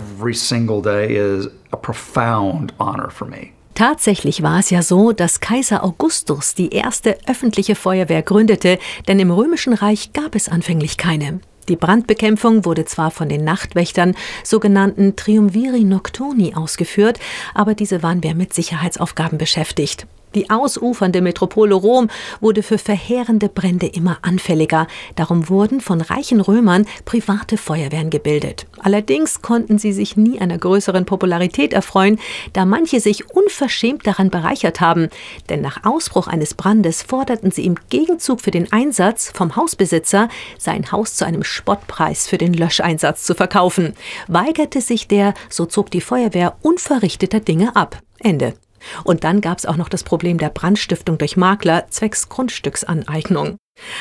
Tatsächlich 3.75 4.41
war 4.41 4.59
es 4.59 4.69
ja 4.69 4.81
so, 4.81 5.11
dass 5.11 5.41
Kaiser 5.41 5.83
Augustus 5.83 6.55
die 6.55 6.69
erste 6.69 7.17
öffentliche 7.27 7.75
Feuerwehr 7.75 8.21
gründete, 8.21 8.79
denn 9.09 9.19
im 9.19 9.31
römischen 9.31 9.73
Reich 9.73 10.13
gab 10.13 10.33
es 10.33 10.47
anfänglich 10.47 10.95
keine. 10.95 11.41
Die 11.67 11.75
Brandbekämpfung 11.75 12.65
wurde 12.65 12.85
zwar 12.85 13.11
von 13.11 13.29
den 13.29 13.43
Nachtwächtern, 13.43 14.15
sogenannten 14.43 15.15
Triumviri 15.15 15.83
Nocturni, 15.83 16.53
ausgeführt, 16.55 17.19
aber 17.53 17.73
diese 17.73 18.03
waren 18.03 18.19
mehr 18.19 18.35
mit 18.35 18.53
Sicherheitsaufgaben 18.53 19.37
beschäftigt. 19.37 20.07
Die 20.35 20.49
ausufernde 20.49 21.21
Metropole 21.21 21.73
Rom 21.73 22.09
wurde 22.41 22.61
für 22.61 22.77
verheerende 22.77 23.47
Brände 23.47 23.87
immer 23.87 24.17
anfälliger. 24.21 24.87
Darum 25.15 25.47
wurden 25.47 25.79
von 25.79 26.01
reichen 26.01 26.41
Römern 26.41 26.85
private 27.05 27.57
Feuerwehren 27.57 28.09
gebildet. 28.09 28.67
Allerdings 28.79 29.41
konnten 29.41 29.77
sie 29.77 29.93
sich 29.93 30.17
nie 30.17 30.39
einer 30.39 30.57
größeren 30.57 31.05
Popularität 31.05 31.71
erfreuen, 31.71 32.19
da 32.51 32.65
manche 32.65 32.99
sich 32.99 33.29
unverschämt 33.33 34.05
daran 34.05 34.29
bereichert 34.29 34.81
haben. 34.81 35.07
Denn 35.49 35.61
nach 35.61 35.85
Ausbruch 35.85 36.27
eines 36.27 36.53
Brandes 36.53 37.01
forderten 37.01 37.51
sie 37.51 37.65
im 37.65 37.75
Gegenzug 37.89 38.41
für 38.41 38.51
den 38.51 38.71
Einsatz 38.73 39.31
vom 39.33 39.55
Hausbesitzer, 39.55 40.27
sein 40.57 40.91
Haus 40.91 41.15
zu 41.15 41.25
einem 41.25 41.45
Spottpreis 41.45 42.27
für 42.27 42.37
den 42.37 42.53
Löscheinsatz 42.53 43.23
zu 43.23 43.35
verkaufen. 43.35 43.93
Weigerte 44.27 44.81
sich 44.81 45.07
der, 45.07 45.33
so 45.49 45.65
zog 45.65 45.91
die 45.91 46.01
Feuerwehr 46.01 46.57
unverrichteter 46.61 47.39
Dinge 47.39 47.75
ab. 47.75 48.01
Ende. 48.19 48.53
Und 49.03 49.23
dann 49.23 49.41
gab 49.41 49.57
es 49.57 49.65
auch 49.65 49.77
noch 49.77 49.89
das 49.89 50.03
Problem 50.03 50.37
der 50.37 50.49
Brandstiftung 50.49 51.17
durch 51.17 51.37
Makler 51.37 51.87
zwecks 51.89 52.29
Grundstücksaneignung. 52.29 53.57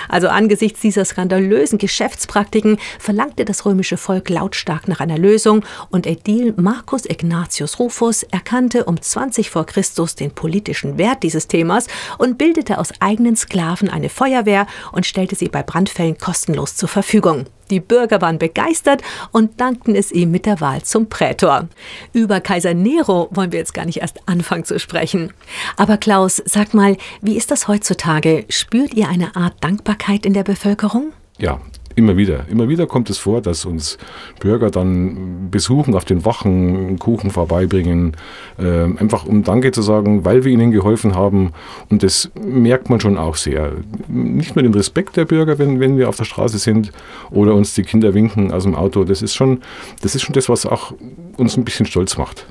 Also 0.09 0.29
angesichts 0.29 0.81
dieser 0.81 1.05
skandalösen 1.05 1.79
Geschäftspraktiken 1.79 2.79
verlangte 2.99 3.45
das 3.45 3.67
römische 3.67 3.97
Volk 3.97 4.29
lautstark 4.29 4.89
nach 4.89 5.01
einer 5.01 5.19
Lösung 5.19 5.65
und 5.91 6.07
Ädil 6.07 6.55
Marcus 6.57 7.05
Ignatius 7.05 7.79
Rufus 7.79 8.23
erkannte 8.23 8.85
um 8.85 9.01
20 9.01 9.51
vor 9.51 9.67
Christus 9.67 10.15
den 10.15 10.31
politischen 10.31 10.99
Wert 10.99 11.23
dieses 11.23 11.49
Themas 11.49 11.87
und 12.19 12.39
bildete 12.39 12.79
aus 12.79 12.93
eigenen 13.01 13.37
Sklaven 13.37 13.91
eine 13.91 14.09
Feuerwehr 14.09 14.67
und 14.93 15.07
stellte 15.07 15.35
sie 15.35 15.49
bei 15.49 15.63
Brandfällen 15.63 16.19
kostenlos 16.19 16.77
zur 16.77 16.89
Verfügung. 16.89 17.47
Die 17.71 17.81
Bürger 17.81 18.21
waren 18.21 18.39
begeistert 18.39 19.03
und 19.33 19.61
dankten 19.61 19.95
es 19.95 20.13
ihm 20.13 20.31
mit 20.31 20.45
der 20.45 20.61
Wahl 20.61 20.83
zum 20.83 21.09
Prätor. 21.09 21.69
Über 22.13 22.41
Kaiser 22.41 22.75
Nero 22.75 23.29
wollen 23.31 23.53
wir 23.53 23.59
jetzt 23.59 23.73
gar 23.75 23.87
nicht 23.87 24.03
erst 24.03 24.21
anfangen 24.27 24.65
zu 24.65 24.79
sprechen. 24.79 25.33
Aber 25.77 25.97
Klaus, 25.97 26.43
sag 26.45 26.75
mal, 26.75 26.97
wie 27.23 27.37
ist 27.37 27.51
das 27.51 27.67
heutzutage? 27.67 28.45
Spürt 28.51 28.95
ihr 28.95 29.09
eine 29.09 29.35
Art 29.35 29.55
Dankbarkeit 29.65 30.27
in 30.27 30.35
der 30.35 30.45
Bevölkerung? 30.45 31.15
Ja, 31.39 31.59
Immer 31.97 32.17
wieder. 32.17 32.49
Immer 32.49 32.69
wieder 32.69 32.89
kommt 32.89 33.09
es 33.09 33.19
vor, 33.19 33.41
dass 33.41 33.65
uns 33.65 33.99
Bürger 34.41 34.71
dann 34.71 35.49
besuchen, 35.51 35.95
auf 35.95 36.05
den 36.05 36.25
Wachen 36.25 36.99
Kuchen 36.99 37.31
vorbeibringen, 37.31 38.17
äh, 38.59 38.83
einfach 38.83 39.27
um 39.27 39.45
Danke 39.45 39.71
zu 39.71 39.81
sagen, 39.81 40.25
weil 40.25 40.43
wir 40.43 40.51
ihnen 40.51 40.73
geholfen 40.73 41.15
haben. 41.15 41.53
Und 41.91 42.03
das 42.03 42.33
merkt 42.35 42.91
man 42.91 42.99
schon 42.99 43.17
auch 43.17 43.37
sehr. 43.37 43.75
Nicht 44.09 44.57
nur 44.57 44.65
den 44.65 44.75
Respekt 44.75 45.17
der 45.17 45.25
Bürger, 45.25 45.59
wenn, 45.61 45.79
wenn 45.79 45.97
wir 45.97 46.09
auf 46.09 46.17
der 46.17 46.25
Straße 46.25 46.59
sind 46.59 46.91
oder 47.31 47.55
uns 47.55 47.75
die 47.75 47.85
Kinder 47.85 48.13
winken 48.13 48.51
aus 48.51 48.65
dem 48.65 48.75
Auto. 48.75 49.05
Das 49.05 49.23
ist 49.23 49.35
schon 49.35 49.61
das, 50.03 50.17
ist 50.17 50.23
schon 50.23 50.35
das 50.35 50.49
was 50.49 50.67
auch 50.67 50.95
uns 51.37 51.57
ein 51.57 51.65
bisschen 51.65 51.87
stolz 51.87 52.19
macht. 52.19 52.47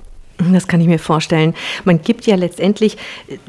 Das 0.51 0.67
kann 0.67 0.81
ich 0.81 0.87
mir 0.87 0.99
vorstellen. 0.99 1.53
Man 1.85 2.01
gibt 2.01 2.25
ja 2.25 2.35
letztendlich 2.35 2.97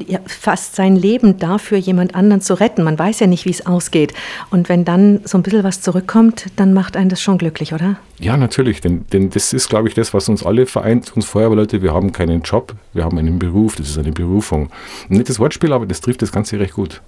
ja, 0.05 0.19
fast 0.25 0.75
sein 0.75 0.95
Leben 0.95 1.37
dafür, 1.39 1.77
jemand 1.77 2.15
anderen 2.15 2.41
zu 2.41 2.53
retten. 2.59 2.83
Man 2.83 2.97
weiß 2.97 3.19
ja 3.19 3.27
nicht, 3.27 3.45
wie 3.45 3.49
es 3.49 3.65
ausgeht. 3.65 4.13
Und 4.51 4.69
wenn 4.69 4.85
dann 4.85 5.21
so 5.25 5.37
ein 5.37 5.43
bisschen 5.43 5.63
was 5.63 5.81
zurückkommt, 5.81 6.45
dann 6.55 6.73
macht 6.73 6.95
einen 6.95 7.09
das 7.09 7.21
schon 7.21 7.37
glücklich, 7.37 7.73
oder? 7.73 7.97
Ja, 8.19 8.37
natürlich. 8.37 8.81
Denn, 8.81 9.05
denn 9.11 9.29
das 9.31 9.51
ist, 9.51 9.67
glaube 9.67 9.87
ich, 9.87 9.93
das, 9.95 10.13
was 10.13 10.29
uns 10.29 10.45
alle 10.45 10.65
vereint, 10.67 11.15
uns 11.15 11.25
Feuerwehrleute. 11.25 11.81
Wir 11.81 11.93
haben 11.93 12.11
keinen 12.11 12.41
Job, 12.43 12.73
wir 12.93 13.03
haben 13.03 13.17
einen 13.17 13.39
Beruf. 13.39 13.75
Das 13.75 13.89
ist 13.89 13.97
eine 13.97 14.11
Berufung. 14.11 14.69
Ein 15.09 15.17
nettes 15.17 15.39
Wortspiel, 15.39 15.73
aber 15.73 15.85
das 15.85 16.01
trifft 16.01 16.21
das 16.21 16.31
Ganze 16.31 16.59
recht 16.59 16.73
gut. 16.73 17.01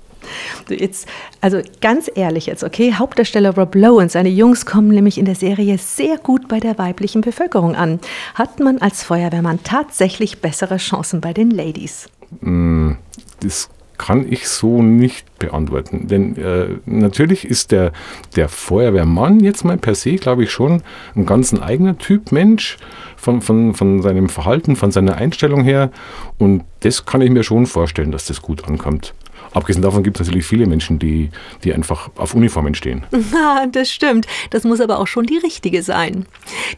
Jetzt, 0.69 1.07
also 1.41 1.61
ganz 1.81 2.09
ehrlich 2.13 2.45
jetzt, 2.45 2.63
okay, 2.63 2.93
Hauptdarsteller 2.93 3.55
Rob 3.55 3.75
Lowe 3.75 4.01
und 4.01 4.11
seine 4.11 4.29
Jungs 4.29 4.65
kommen 4.65 4.89
nämlich 4.89 5.17
in 5.17 5.25
der 5.25 5.35
Serie 5.35 5.77
sehr 5.77 6.17
gut 6.17 6.47
bei 6.47 6.59
der 6.59 6.77
weiblichen 6.77 7.21
Bevölkerung 7.21 7.75
an. 7.75 7.99
Hat 8.35 8.59
man 8.59 8.79
als 8.79 9.03
Feuerwehrmann 9.03 9.59
tatsächlich 9.63 10.39
bessere 10.39 10.77
Chancen 10.77 11.21
bei 11.21 11.33
den 11.33 11.51
Ladies? 11.51 12.09
Mm, 12.41 12.93
das 13.41 13.69
kann 13.97 14.31
ich 14.31 14.47
so 14.47 14.81
nicht 14.81 15.39
beantworten. 15.39 16.07
Denn 16.07 16.35
äh, 16.37 16.77
natürlich 16.85 17.45
ist 17.45 17.71
der, 17.71 17.91
der 18.35 18.49
Feuerwehrmann 18.49 19.39
jetzt 19.39 19.65
mal 19.65 19.77
per 19.77 19.95
se, 19.95 20.15
glaube 20.15 20.43
ich, 20.43 20.51
schon 20.51 20.83
ein 21.15 21.25
ganz 21.25 21.53
eigener 21.53 21.97
Typ 21.97 22.31
Mensch 22.31 22.77
von, 23.15 23.41
von, 23.41 23.73
von 23.73 24.01
seinem 24.01 24.29
Verhalten, 24.29 24.75
von 24.75 24.91
seiner 24.91 25.15
Einstellung 25.15 25.63
her. 25.63 25.91
Und 26.37 26.63
das 26.81 27.05
kann 27.05 27.21
ich 27.21 27.31
mir 27.31 27.43
schon 27.43 27.65
vorstellen, 27.65 28.11
dass 28.11 28.25
das 28.25 28.41
gut 28.41 28.67
ankommt. 28.67 29.13
Abgesehen 29.53 29.81
davon 29.81 30.03
gibt 30.03 30.19
es 30.19 30.27
natürlich 30.27 30.45
viele 30.45 30.65
Menschen, 30.65 30.99
die, 30.99 31.29
die 31.63 31.73
einfach 31.73 32.09
auf 32.17 32.35
Uniformen 32.35 32.75
stehen. 32.75 33.03
das 33.71 33.91
stimmt. 33.91 34.27
Das 34.49 34.63
muss 34.63 34.81
aber 34.81 34.99
auch 34.99 35.07
schon 35.07 35.25
die 35.25 35.37
richtige 35.37 35.83
sein. 35.83 36.25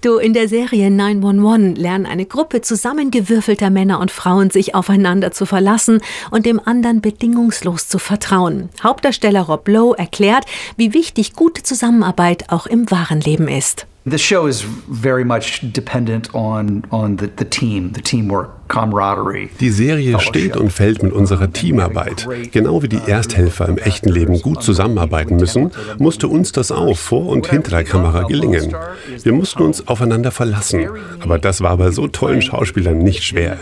Du, 0.02 0.18
in 0.18 0.34
der 0.34 0.48
Serie 0.48 0.92
911 0.92 1.78
lernen 1.78 2.06
eine 2.06 2.26
Gruppe 2.26 2.62
zusammengewürfelter 2.62 3.70
Männer 3.70 4.00
und 4.00 4.12
Frauen 4.12 4.50
sich 4.50 4.76
aufeinander 4.76 5.32
zu 5.32 5.46
verlassen 5.46 6.02
und 6.32 6.46
dem 6.46 6.60
anderen 6.64 7.02
bedingungslos 7.02 7.88
zu 7.88 8.00
vertrauen. 8.00 8.70
Hauptdarsteller 8.84 9.42
Rob 9.42 9.68
Lowe 9.68 9.98
erklärt, 9.98 10.46
wie 10.78 10.94
wichtig 10.94 11.34
gute 11.34 11.64
Zusammenarbeit 11.64 12.50
auch 12.50 12.68
im 12.68 12.90
wahren 12.92 13.22
Leben 13.22 13.48
ist. 13.48 13.86
The 14.06 14.18
show 14.18 14.48
is 14.48 14.64
very 14.90 15.26
much 15.26 15.60
dependent 15.62 16.34
on, 16.34 16.84
on 16.90 17.18
the, 17.18 17.30
the 17.38 17.46
team, 17.46 17.92
the 17.94 18.02
teamwork. 18.02 18.59
Die 19.60 19.70
Serie 19.72 20.20
steht 20.20 20.56
und 20.56 20.72
fällt 20.72 21.02
mit 21.02 21.12
unserer 21.12 21.52
Teamarbeit. 21.52 22.28
Genau 22.52 22.84
wie 22.84 22.88
die 22.88 23.02
Ersthelfer 23.08 23.68
im 23.68 23.80
echten 23.80 24.10
Leben 24.10 24.40
gut 24.42 24.62
zusammenarbeiten 24.62 25.38
müssen, 25.38 25.72
musste 25.98 26.28
uns 26.28 26.52
das 26.52 26.72
auch 26.72 26.96
vor 26.96 27.28
und 27.28 27.48
hinter 27.48 27.72
der 27.72 27.84
Kamera 27.84 28.24
gelingen. 28.24 28.76
Wir 29.24 29.34
mussten 29.34 29.64
uns 29.64 29.88
aufeinander 29.88 30.32
verlassen. 30.32 30.88
Aber 31.20 31.40
das 31.40 31.62
war 31.62 31.78
bei 31.78 31.90
so 31.90 32.08
tollen 32.08 32.44
Schauspielern 32.44 33.00
nicht 33.00 33.24
schwer. 33.24 33.58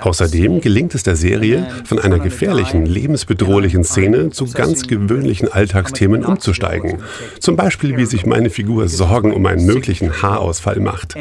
Außerdem 0.00 0.60
gelingt 0.60 0.94
es 0.94 1.04
der 1.04 1.16
Serie, 1.16 1.68
von 1.84 2.00
einer 2.00 2.18
gefährlichen, 2.18 2.84
lebensbedrohlichen 2.84 3.84
Szene 3.84 4.30
zu 4.30 4.50
ganz 4.50 4.88
gewöhnlichen 4.88 5.52
Alltagsthemen 5.52 6.24
umzusteigen. 6.24 6.98
Zum 7.38 7.54
Beispiel, 7.54 7.96
wie 7.96 8.06
sich 8.06 8.26
meine 8.26 8.50
Figur 8.50 8.88
Sorgen 8.88 9.32
um 9.32 9.46
einen 9.46 9.66
möglichen 9.66 10.20
Haarausfall 10.20 10.80
macht. 10.80 11.14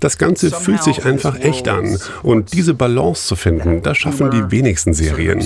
Das 0.00 0.16
Ganze 0.18 0.50
fühlt 0.50 0.82
sich 0.82 1.04
einfach 1.04 1.38
echt 1.38 1.68
an. 1.68 1.98
Und 2.22 2.52
diese 2.54 2.74
Balance 2.74 3.26
zu 3.26 3.36
finden, 3.36 3.82
das 3.82 3.98
schaffen 3.98 4.30
die 4.30 4.50
wenigsten 4.50 4.94
Serien. 4.94 5.40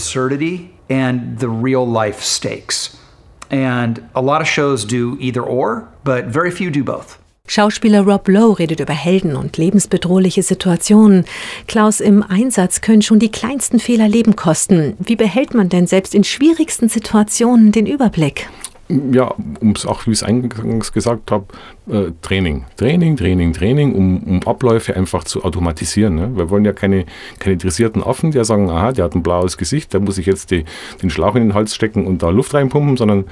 And 3.51 4.01
a 4.15 4.21
lot 4.21 4.41
of 4.41 4.49
shows 4.49 4.87
do 4.87 5.17
either 5.21 5.47
or, 5.47 5.89
but 6.03 6.33
very 6.33 6.51
few 6.51 6.71
do 6.71 6.83
both. 6.83 7.19
Schauspieler 7.47 8.01
Rob 8.01 8.27
Lowe 8.27 8.59
redet 8.59 8.81
über 8.81 8.95
Helden 8.95 9.37
und 9.37 9.59
lebensbedrohliche 9.59 10.43
Situationen. 10.43 11.27
Klaus, 11.69 12.01
im 12.01 12.23
Einsatz 12.23 12.81
können 12.81 13.03
schon 13.03 13.19
die 13.19 13.31
kleinsten 13.31 13.81
Fehler 13.81 14.09
Leben 14.09 14.35
kosten. 14.35 14.95
Wie 14.99 15.15
behält 15.15 15.53
man 15.53 15.69
denn 15.69 15.87
selbst 15.87 16.15
in 16.15 16.25
schwierigsten 16.25 16.89
Situationen 16.89 17.71
den 17.71 17.85
Überblick? 17.85 18.49
Ja, 18.89 19.35
um 19.61 19.73
es 19.73 19.87
auch, 19.87 20.07
wie 20.07 20.11
ich 20.11 20.19
es 20.19 20.23
eingangs 20.23 20.93
gesagt 20.93 21.31
habe, 21.31 21.47
äh, 21.89 22.13
Training. 22.23 22.65
Training, 22.77 23.17
Training, 23.17 23.53
Training, 23.53 23.95
um, 23.95 24.23
um 24.23 24.43
Abläufe 24.47 24.95
einfach 24.95 25.25
zu 25.25 25.43
automatisieren. 25.43 26.15
Ne? 26.17 26.37
Wir 26.37 26.51
wollen 26.51 26.65
ja 26.65 26.73
keine, 26.73 27.07
keine 27.39 27.57
dressierten 27.57 28.03
Affen, 28.03 28.31
die 28.31 28.45
sagen, 28.45 28.69
aha, 28.69 28.93
der 28.93 29.05
hat 29.07 29.15
ein 29.15 29.23
blaues 29.23 29.57
Gesicht, 29.57 29.95
da 29.95 30.01
muss 30.01 30.19
ich 30.19 30.27
jetzt 30.27 30.51
die, 30.51 30.65
den 31.03 31.11
Schlauch 31.11 31.35
in 31.35 31.45
den 31.45 31.55
Hals 31.55 31.75
stecken 31.75 32.07
und 32.07 32.23
da 32.23 32.29
Luft 32.29 32.53
reinpumpen, 32.53 32.97
sondern 32.97 33.21
äh, 33.21 33.25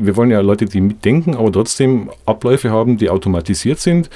wir 0.00 0.16
wollen 0.16 0.30
ja 0.30 0.40
Leute, 0.40 0.66
die 0.66 0.80
mitdenken, 0.80 1.34
aber 1.34 1.50
trotzdem 1.50 2.10
Abläufe 2.24 2.70
haben, 2.70 2.96
die 2.96 3.10
automatisiert 3.10 3.80
sind 3.80 4.10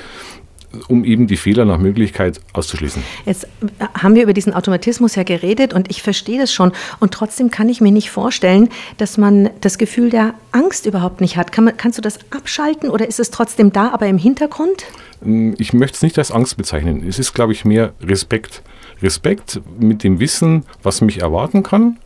um 0.89 1.05
eben 1.05 1.27
die 1.27 1.37
Fehler 1.37 1.65
nach 1.65 1.79
Möglichkeit 1.79 2.41
auszuschließen. 2.53 3.03
Jetzt 3.25 3.47
haben 3.95 4.15
wir 4.15 4.23
über 4.23 4.33
diesen 4.33 4.55
Automatismus 4.55 5.15
ja 5.15 5.23
geredet 5.23 5.75
und 5.75 5.91
ich 5.91 6.03
verstehe 6.03 6.39
das 6.39 6.53
schon. 6.53 6.73
Und 7.01 7.13
trotzdem 7.13 7.51
kann 7.51 7.69
ich 7.69 7.81
mir 7.81 7.93
nicht 7.93 8.11
vorstellen, 8.11 8.69
dass 8.97 9.19
man 9.19 9.51
das 9.61 9.79
Gefühl 9.79 10.11
der 10.11 10.35
Angst 10.53 10.87
überhaupt 10.87 11.21
nicht 11.21 11.37
hat. 11.37 11.53
Kann 11.53 11.65
man, 11.65 11.77
kannst 11.77 11.99
du 11.99 12.03
das 12.03 12.19
abschalten 12.31 12.91
oder 12.91 13.09
ist 13.09 13.21
es 13.21 13.31
trotzdem 13.31 13.73
da, 13.73 13.91
aber 13.91 14.07
im 14.07 14.19
Hintergrund? 14.19 14.85
Hm, 15.23 15.55
ich 15.59 15.73
möchte 15.73 15.97
es 15.97 16.03
nicht 16.03 16.19
als 16.19 16.31
Angst 16.31 16.57
bezeichnen. 16.57 17.05
Es 17.07 17.19
ist, 17.19 17.35
glaube 17.35 17.53
ich, 17.53 17.65
mehr 17.65 17.93
Respekt. 18.03 18.63
Respekt 19.03 19.61
mit 19.79 20.03
dem 20.05 20.21
Wissen, 20.21 20.65
was 20.83 21.01
mich 21.01 21.21
erwarten 21.21 21.63
kann, 21.63 21.99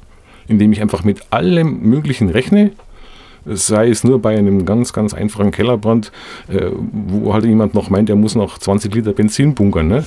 indem 0.49 0.73
ich 0.73 0.81
einfach 0.81 1.05
mit 1.05 1.33
allem 1.33 1.81
Möglichen 1.81 2.31
rechne, 2.31 2.73
sei 3.45 3.89
es 3.89 4.05
nur 4.05 4.21
bei 4.21 4.37
einem 4.37 4.67
ganz, 4.67 4.93
ganz 4.93 5.15
einfachen 5.15 5.51
Kellerbrand, 5.51 6.13
äh, 6.49 6.71
wo 6.73 7.33
halt 7.33 7.45
jemand 7.45 7.75
noch 7.75 7.91
meint, 7.91 8.11
er 8.11 8.17
muss 8.17 8.35
noch 8.35 8.59
20 8.59 8.95
Liter 8.95 9.13
Benzin 9.13 9.55
bunkern. 9.55 9.89
Ne? 9.89 9.99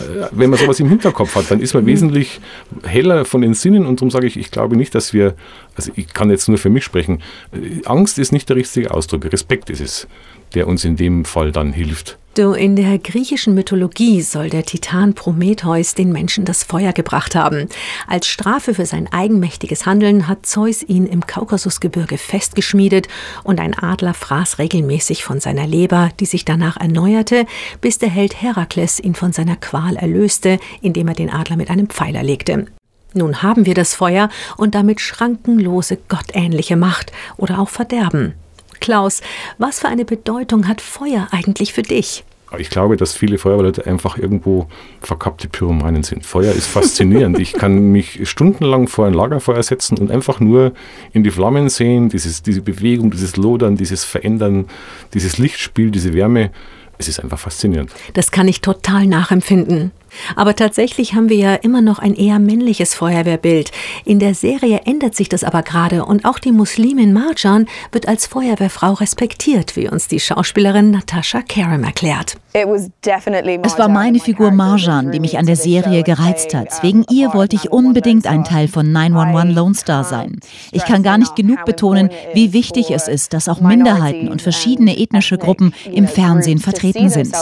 Äh, 0.00 0.26
wenn 0.32 0.50
man 0.50 0.58
sowas 0.58 0.80
im 0.80 0.88
Hinterkopf 0.88 1.34
hat, 1.34 1.50
dann 1.50 1.60
ist 1.60 1.74
man 1.74 1.86
wesentlich 1.86 2.40
heller 2.84 3.24
von 3.24 3.42
den 3.42 3.54
Sinnen 3.54 3.86
und 3.86 4.00
darum 4.00 4.10
sage 4.10 4.26
ich, 4.26 4.36
ich 4.36 4.50
glaube 4.50 4.76
nicht, 4.76 4.94
dass 4.94 5.12
wir, 5.12 5.34
also 5.76 5.92
ich 5.96 6.12
kann 6.12 6.30
jetzt 6.30 6.48
nur 6.48 6.58
für 6.58 6.70
mich 6.70 6.84
sprechen, 6.84 7.20
äh, 7.52 7.86
Angst 7.86 8.18
ist 8.18 8.32
nicht 8.32 8.48
der 8.48 8.56
richtige 8.56 8.92
Ausdruck, 8.92 9.24
Respekt 9.32 9.70
ist 9.70 9.80
es, 9.80 10.08
der 10.54 10.66
uns 10.66 10.84
in 10.84 10.96
dem 10.96 11.24
Fall 11.24 11.52
dann 11.52 11.72
hilft. 11.72 12.18
In 12.38 12.74
der 12.74 12.98
griechischen 12.98 13.54
Mythologie 13.54 14.22
soll 14.22 14.48
der 14.48 14.64
Titan 14.64 15.12
Prometheus 15.12 15.94
den 15.94 16.10
Menschen 16.10 16.46
das 16.46 16.62
Feuer 16.62 16.94
gebracht 16.94 17.34
haben. 17.34 17.68
Als 18.06 18.28
Strafe 18.28 18.72
für 18.72 18.86
sein 18.86 19.12
eigenmächtiges 19.12 19.84
Handeln 19.84 20.26
hat 20.26 20.46
Zeus 20.46 20.82
ihn 20.82 21.06
im 21.06 21.26
Kaukasusgebirge 21.26 22.16
festgeschmiedet 22.16 23.08
und 23.44 23.60
ein 23.60 23.78
Adler 23.78 24.14
fraß 24.14 24.58
regelmäßig 24.58 25.22
von 25.22 25.38
seiner 25.38 25.66
Leber, 25.66 26.10
die 26.18 26.24
sich 26.24 26.46
danach 26.46 26.78
erneuerte, 26.78 27.44
bis 27.82 27.98
der 27.98 28.08
Held 28.08 28.40
Herakles 28.40 29.00
ihn 29.00 29.14
von 29.14 29.32
seiner 29.32 29.56
Qual 29.56 29.96
erlöste, 29.96 30.58
indem 30.80 31.08
er 31.08 31.14
den 31.14 31.30
Adler 31.30 31.56
mit 31.56 31.68
einem 31.68 31.88
Pfeiler 31.90 32.22
legte. 32.22 32.66
Nun 33.12 33.42
haben 33.42 33.66
wir 33.66 33.74
das 33.74 33.94
Feuer 33.94 34.30
und 34.56 34.74
damit 34.74 35.00
schrankenlose 35.00 35.98
gottähnliche 36.08 36.76
Macht 36.76 37.12
oder 37.36 37.58
auch 37.58 37.68
Verderben. 37.68 38.34
Klaus, 38.80 39.20
was 39.58 39.80
für 39.80 39.88
eine 39.88 40.04
Bedeutung 40.04 40.66
hat 40.66 40.80
Feuer 40.80 41.28
eigentlich 41.30 41.72
für 41.72 41.82
dich? 41.82 42.24
Ich 42.58 42.68
glaube, 42.68 42.96
dass 42.96 43.12
viele 43.12 43.38
Feuerwehrleute 43.38 43.86
einfach 43.86 44.18
irgendwo 44.18 44.66
verkappte 45.00 45.48
Pyromanen 45.48 46.02
sind. 46.02 46.26
Feuer 46.26 46.52
ist 46.52 46.66
faszinierend. 46.66 47.38
ich 47.38 47.52
kann 47.52 47.92
mich 47.92 48.28
stundenlang 48.28 48.88
vor 48.88 49.06
ein 49.06 49.14
Lagerfeuer 49.14 49.62
setzen 49.62 49.98
und 49.98 50.10
einfach 50.10 50.40
nur 50.40 50.72
in 51.12 51.22
die 51.22 51.30
Flammen 51.30 51.68
sehen, 51.68 52.08
dieses, 52.08 52.42
diese 52.42 52.60
Bewegung, 52.60 53.12
dieses 53.12 53.36
Lodern, 53.36 53.76
dieses 53.76 54.04
Verändern, 54.04 54.66
dieses 55.14 55.38
Lichtspiel, 55.38 55.92
diese 55.92 56.12
Wärme. 56.12 56.50
Es 56.98 57.06
ist 57.06 57.20
einfach 57.20 57.38
faszinierend. 57.38 57.92
Das 58.14 58.32
kann 58.32 58.48
ich 58.48 58.60
total 58.60 59.06
nachempfinden. 59.06 59.92
Aber 60.36 60.56
tatsächlich 60.56 61.14
haben 61.14 61.28
wir 61.28 61.36
ja 61.36 61.54
immer 61.54 61.80
noch 61.80 61.98
ein 61.98 62.14
eher 62.14 62.38
männliches 62.38 62.94
Feuerwehrbild. 62.94 63.70
In 64.04 64.18
der 64.18 64.34
Serie 64.34 64.82
ändert 64.84 65.14
sich 65.14 65.28
das 65.28 65.44
aber 65.44 65.62
gerade 65.62 66.04
und 66.04 66.24
auch 66.24 66.38
die 66.38 66.52
Muslimin 66.52 67.12
Marjan 67.12 67.66
wird 67.92 68.08
als 68.08 68.26
Feuerwehrfrau 68.26 68.94
respektiert, 68.94 69.76
wie 69.76 69.88
uns 69.88 70.08
die 70.08 70.20
Schauspielerin 70.20 70.90
Natasha 70.90 71.42
Karam 71.42 71.84
erklärt. 71.84 72.36
Es 72.52 73.78
war 73.78 73.88
meine 73.88 74.18
Figur 74.18 74.50
Marjan, 74.50 75.12
die 75.12 75.20
mich 75.20 75.38
an 75.38 75.46
der 75.46 75.54
Serie 75.54 76.02
gereizt 76.02 76.52
hat. 76.52 76.82
Wegen 76.82 77.04
ihr 77.08 77.32
wollte 77.32 77.54
ich 77.54 77.70
unbedingt 77.70 78.26
ein 78.26 78.42
Teil 78.42 78.66
von 78.66 78.90
911 78.90 79.54
Lone 79.54 79.74
Star 79.74 80.02
sein. 80.02 80.40
Ich 80.72 80.84
kann 80.84 81.04
gar 81.04 81.16
nicht 81.16 81.36
genug 81.36 81.64
betonen, 81.64 82.10
wie 82.34 82.52
wichtig 82.52 82.90
es 82.90 83.06
ist, 83.06 83.34
dass 83.34 83.48
auch 83.48 83.60
Minderheiten 83.60 84.28
und 84.28 84.42
verschiedene 84.42 84.98
ethnische 84.98 85.38
Gruppen 85.38 85.72
im 85.92 86.08
Fernsehen 86.08 86.58
vertreten 86.58 87.08
sind. 87.08 87.32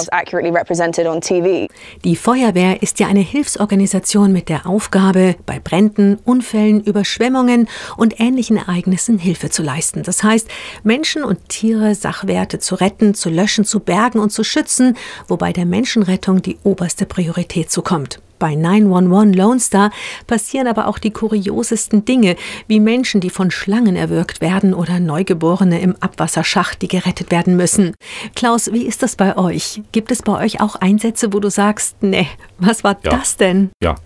Die 2.04 2.16
Feuerwehr 2.16 2.57
ist 2.82 3.00
ja 3.00 3.06
eine 3.06 3.20
Hilfsorganisation 3.20 4.32
mit 4.32 4.48
der 4.48 4.66
Aufgabe, 4.66 5.36
bei 5.46 5.60
Bränden, 5.60 6.18
Unfällen, 6.24 6.82
Überschwemmungen 6.82 7.68
und 7.96 8.20
ähnlichen 8.20 8.56
Ereignissen 8.56 9.18
Hilfe 9.18 9.50
zu 9.50 9.62
leisten. 9.62 10.02
Das 10.02 10.22
heißt, 10.22 10.48
Menschen 10.82 11.24
und 11.24 11.48
Tiere, 11.48 11.94
Sachwerte 11.94 12.58
zu 12.58 12.74
retten, 12.74 13.14
zu 13.14 13.30
löschen, 13.30 13.64
zu 13.64 13.80
bergen 13.80 14.18
und 14.18 14.30
zu 14.30 14.44
schützen, 14.44 14.96
wobei 15.26 15.52
der 15.52 15.66
Menschenrettung 15.66 16.42
die 16.42 16.58
oberste 16.64 17.06
Priorität 17.06 17.70
zukommt. 17.70 18.20
Bei 18.38 18.54
911 18.54 19.37
Lone 19.37 19.61
Star 19.61 19.90
passieren 20.26 20.66
aber 20.66 20.87
auch 20.87 20.99
die 20.99 21.11
kuriosesten 21.11 22.04
Dinge, 22.04 22.37
wie 22.66 22.80
Menschen, 22.80 23.21
die 23.21 23.30
von 23.30 23.50
Schlangen 23.50 23.97
erwürgt 23.97 24.40
werden 24.40 24.75
oder 24.75 25.00
Neugeborene 25.00 25.80
im 25.80 25.97
Abwasserschacht, 26.00 26.80
die 26.83 26.88
gerettet 26.88 27.30
werden 27.30 27.57
müssen. 27.57 27.95
Klaus, 28.35 28.73
wie 28.73 28.87
ist 28.87 29.02
das 29.02 29.16
bei 29.16 29.37
euch? 29.37 29.83
Gibt 29.92 30.11
es 30.11 30.23
bei 30.23 30.45
euch 30.45 30.61
auch 30.61 30.76
Einsätze, 30.76 31.33
wo 31.33 31.40
du 31.40 31.50
sagst, 31.50 31.97
nee, 32.02 32.28
was 32.59 32.85
war 32.85 32.97
ja. 33.02 33.11
das 33.11 33.37
denn? 33.37 33.71
Ja, 33.83 33.97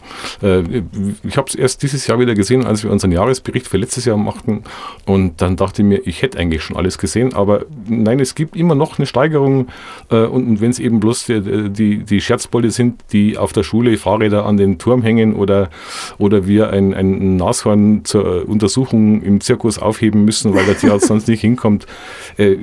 äh, 0.43 0.83
ich 1.23 1.37
habe 1.37 1.49
es 1.49 1.55
erst 1.55 1.83
dieses 1.83 2.07
Jahr 2.07 2.19
wieder 2.19 2.35
gesehen, 2.35 2.65
als 2.65 2.83
wir 2.83 2.91
unseren 2.91 3.13
Jahresbericht 3.13 3.69
für 3.69 3.77
letztes 3.77 4.05
Jahr 4.05 4.17
machten 4.17 4.65
und 5.07 5.41
dann 5.43 5.57
dachte 5.57 5.83
ich 5.83 5.89
mir, 5.89 6.07
ich 6.07 6.23
hätte 6.23 6.39
eigentlich 6.39 6.63
schon 6.63 6.77
alles 6.77 6.99
gesehen, 6.99 7.35
aber 7.35 7.67
nein, 7.87 8.21
es 8.21 8.35
gibt 8.35 8.57
immer 8.57 8.75
noch 8.75 8.99
eine 8.99 9.07
Steigerung 9.07 9.69
äh, 10.11 10.25
und 10.25 10.61
wenn 10.61 10.71
es 10.71 10.79
eben 10.79 11.01
bloß 11.01 11.27
die, 11.27 11.71
die, 11.71 12.05
die 12.05 12.21
Scherzbolle 12.21 12.71
sind, 12.71 13.03
die 13.13 13.37
auf 13.37 13.53
der 13.53 13.63
Schule 13.63 13.97
fahren 13.99 14.22
Fahrräder 14.23 14.47
an 14.47 14.57
den 14.57 14.79
Turm 14.79 15.03
hängen 15.03 15.35
oder, 15.35 15.69
oder 16.19 16.47
wir 16.47 16.71
ein, 16.71 16.95
ein 16.95 17.37
Nashorn 17.37 18.05
zur 18.05 18.49
Untersuchung 18.49 19.23
im 19.23 19.41
Zirkus 19.41 19.79
aufheben 19.79 20.25
müssen, 20.25 20.55
weil 20.55 20.65
der 20.65 20.77
Tierarzt 20.79 21.07
sonst 21.09 21.29
nicht 21.29 21.41
hinkommt. 21.41 21.87
Äh, 22.37 22.57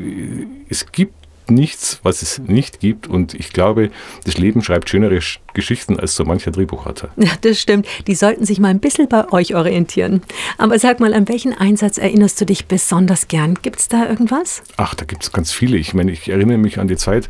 es 0.69 0.91
gibt 0.91 1.13
nichts, 1.49 1.99
was 2.03 2.21
es 2.21 2.37
nicht 2.37 2.79
gibt. 2.79 3.07
Und 3.07 3.33
ich 3.33 3.51
glaube, 3.51 3.89
das 4.23 4.37
Leben 4.37 4.61
schreibt 4.61 4.87
schönere 4.87 5.19
Geschichten 5.53 5.99
als 5.99 6.15
so 6.15 6.23
mancher 6.23 6.51
Drehbuchautor. 6.51 7.09
Ja, 7.17 7.31
das 7.41 7.59
stimmt. 7.59 7.87
Die 8.05 8.13
sollten 8.15 8.45
sich 8.45 8.59
mal 8.59 8.69
ein 8.69 8.79
bisschen 8.79 9.09
bei 9.09 9.31
euch 9.31 9.55
orientieren. 9.55 10.21
Aber 10.59 10.77
sag 10.77 10.99
mal, 10.99 11.13
an 11.15 11.27
welchen 11.27 11.53
Einsatz 11.53 11.97
erinnerst 11.97 12.39
du 12.39 12.45
dich 12.45 12.67
besonders 12.67 13.27
gern? 13.27 13.55
Gibt 13.61 13.79
es 13.79 13.87
da 13.87 14.07
irgendwas? 14.07 14.61
Ach, 14.77 14.93
da 14.93 15.05
gibt 15.05 15.23
es 15.23 15.31
ganz 15.31 15.51
viele. 15.51 15.77
Ich 15.77 15.95
meine, 15.95 16.11
ich 16.11 16.29
erinnere 16.29 16.59
mich 16.59 16.79
an 16.79 16.87
die 16.87 16.97
Zeit, 16.97 17.29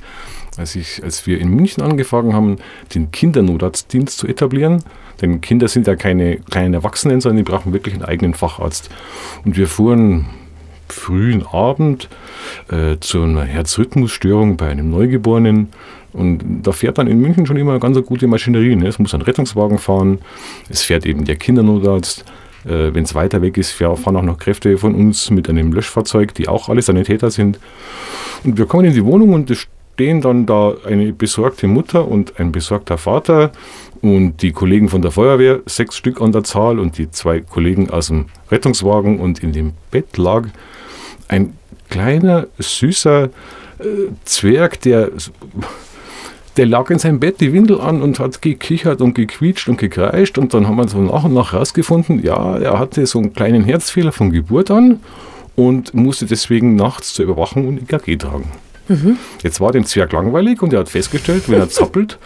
als, 0.59 0.75
ich, 0.75 1.01
als 1.03 1.25
wir 1.25 1.39
in 1.39 1.49
München 1.49 1.81
angefangen 1.83 2.33
haben, 2.33 2.57
den 2.93 3.11
Kindernotarztdienst 3.11 4.17
zu 4.17 4.27
etablieren. 4.27 4.83
Denn 5.21 5.41
Kinder 5.41 5.67
sind 5.67 5.87
ja 5.87 5.95
keine 5.95 6.37
kleinen 6.37 6.73
Erwachsenen, 6.73 7.21
sondern 7.21 7.37
die 7.37 7.51
brauchen 7.51 7.73
wirklich 7.73 7.95
einen 7.95 8.05
eigenen 8.05 8.33
Facharzt. 8.33 8.89
Und 9.43 9.57
wir 9.57 9.67
fuhren 9.67 10.27
frühen 10.87 11.45
Abend 11.45 12.09
äh, 12.69 12.97
zu 12.99 13.23
einer 13.23 13.43
Herzrhythmusstörung 13.43 14.57
bei 14.57 14.69
einem 14.69 14.89
Neugeborenen. 14.89 15.69
Und 16.13 16.63
da 16.63 16.71
fährt 16.71 16.97
dann 16.97 17.07
in 17.07 17.19
München 17.19 17.45
schon 17.45 17.57
immer 17.57 17.71
eine 17.71 17.79
ganz 17.79 17.99
gute 18.05 18.27
Maschinerie. 18.27 18.75
Ne? 18.75 18.87
Es 18.87 18.97
muss 18.97 19.13
ein 19.13 19.21
Rettungswagen 19.21 19.77
fahren, 19.77 20.19
es 20.69 20.83
fährt 20.83 21.05
eben 21.05 21.25
der 21.25 21.35
Kindernotarzt. 21.35 22.25
Äh, 22.65 22.93
Wenn 22.93 23.03
es 23.03 23.13
weiter 23.13 23.41
weg 23.41 23.57
ist, 23.57 23.71
fahren 23.71 24.15
auch 24.15 24.23
noch 24.23 24.37
Kräfte 24.37 24.77
von 24.77 24.95
uns 24.95 25.29
mit 25.29 25.47
einem 25.49 25.71
Löschfahrzeug, 25.71 26.33
die 26.33 26.47
auch 26.47 26.69
alle 26.69 26.81
Sanitäter 26.81 27.29
sind. 27.29 27.59
Und 28.43 28.57
wir 28.57 28.65
kommen 28.65 28.85
in 28.85 28.93
die 28.93 29.05
Wohnung 29.05 29.33
und 29.33 29.51
es 29.51 29.67
stehen 29.99 30.21
dann 30.21 30.45
da 30.45 30.75
eine 30.85 31.11
besorgte 31.11 31.67
Mutter 31.67 32.07
und 32.07 32.39
ein 32.39 32.53
besorgter 32.53 32.97
Vater 32.97 33.51
und 34.01 34.41
die 34.41 34.53
Kollegen 34.53 34.88
von 34.88 35.01
der 35.01 35.12
Feuerwehr, 35.12 35.59
sechs 35.65 35.97
Stück 35.97 36.21
an 36.21 36.31
der 36.31 36.45
Zahl 36.45 36.79
und 36.79 36.97
die 36.97 37.12
zwei 37.12 37.41
Kollegen 37.41 37.89
aus 37.89 38.07
dem 38.07 38.27
Rettungswagen 38.49 39.19
und 39.19 39.43
in 39.43 39.51
dem 39.51 39.73
Bett 39.91 40.15
lag 40.15 40.45
ein 41.27 41.57
kleiner, 41.89 42.47
süßer 42.59 43.25
äh, 43.25 43.29
Zwerg, 44.23 44.79
der, 44.83 45.09
der 46.55 46.65
lag 46.65 46.89
in 46.91 46.99
seinem 46.99 47.19
Bett 47.19 47.41
die 47.41 47.51
Windel 47.51 47.81
an 47.81 48.01
und 48.01 48.19
hat 48.19 48.41
gekichert 48.41 49.01
und 49.01 49.15
gequietscht 49.15 49.67
und 49.67 49.79
gekreischt 49.79 50.38
und 50.38 50.53
dann 50.53 50.65
haben 50.65 50.77
wir 50.77 50.88
so 50.88 50.99
nach 51.01 51.25
und 51.25 51.33
nach 51.33 51.51
herausgefunden, 51.51 52.23
ja, 52.23 52.55
er 52.55 52.79
hatte 52.79 53.05
so 53.05 53.19
einen 53.19 53.33
kleinen 53.33 53.65
Herzfehler 53.65 54.13
von 54.13 54.31
Geburt 54.31 54.71
an 54.71 55.01
und 55.57 55.93
musste 55.93 56.25
deswegen 56.25 56.77
nachts 56.77 57.15
zur 57.15 57.25
Überwachung 57.25 57.67
und 57.67 57.81
EKG 57.81 58.15
tragen. 58.15 58.49
Mhm. 58.89 59.17
Jetzt 59.43 59.62
war 59.62 59.71
dem 59.71 59.86
Zwerg 59.86 60.12
langweilig 60.12 60.62
und 60.62 60.73
er 60.73 60.80
hat 60.80 60.89
festgestellt, 60.89 61.43
wenn 61.47 61.60
er 61.60 61.69
zappelt 61.69 62.17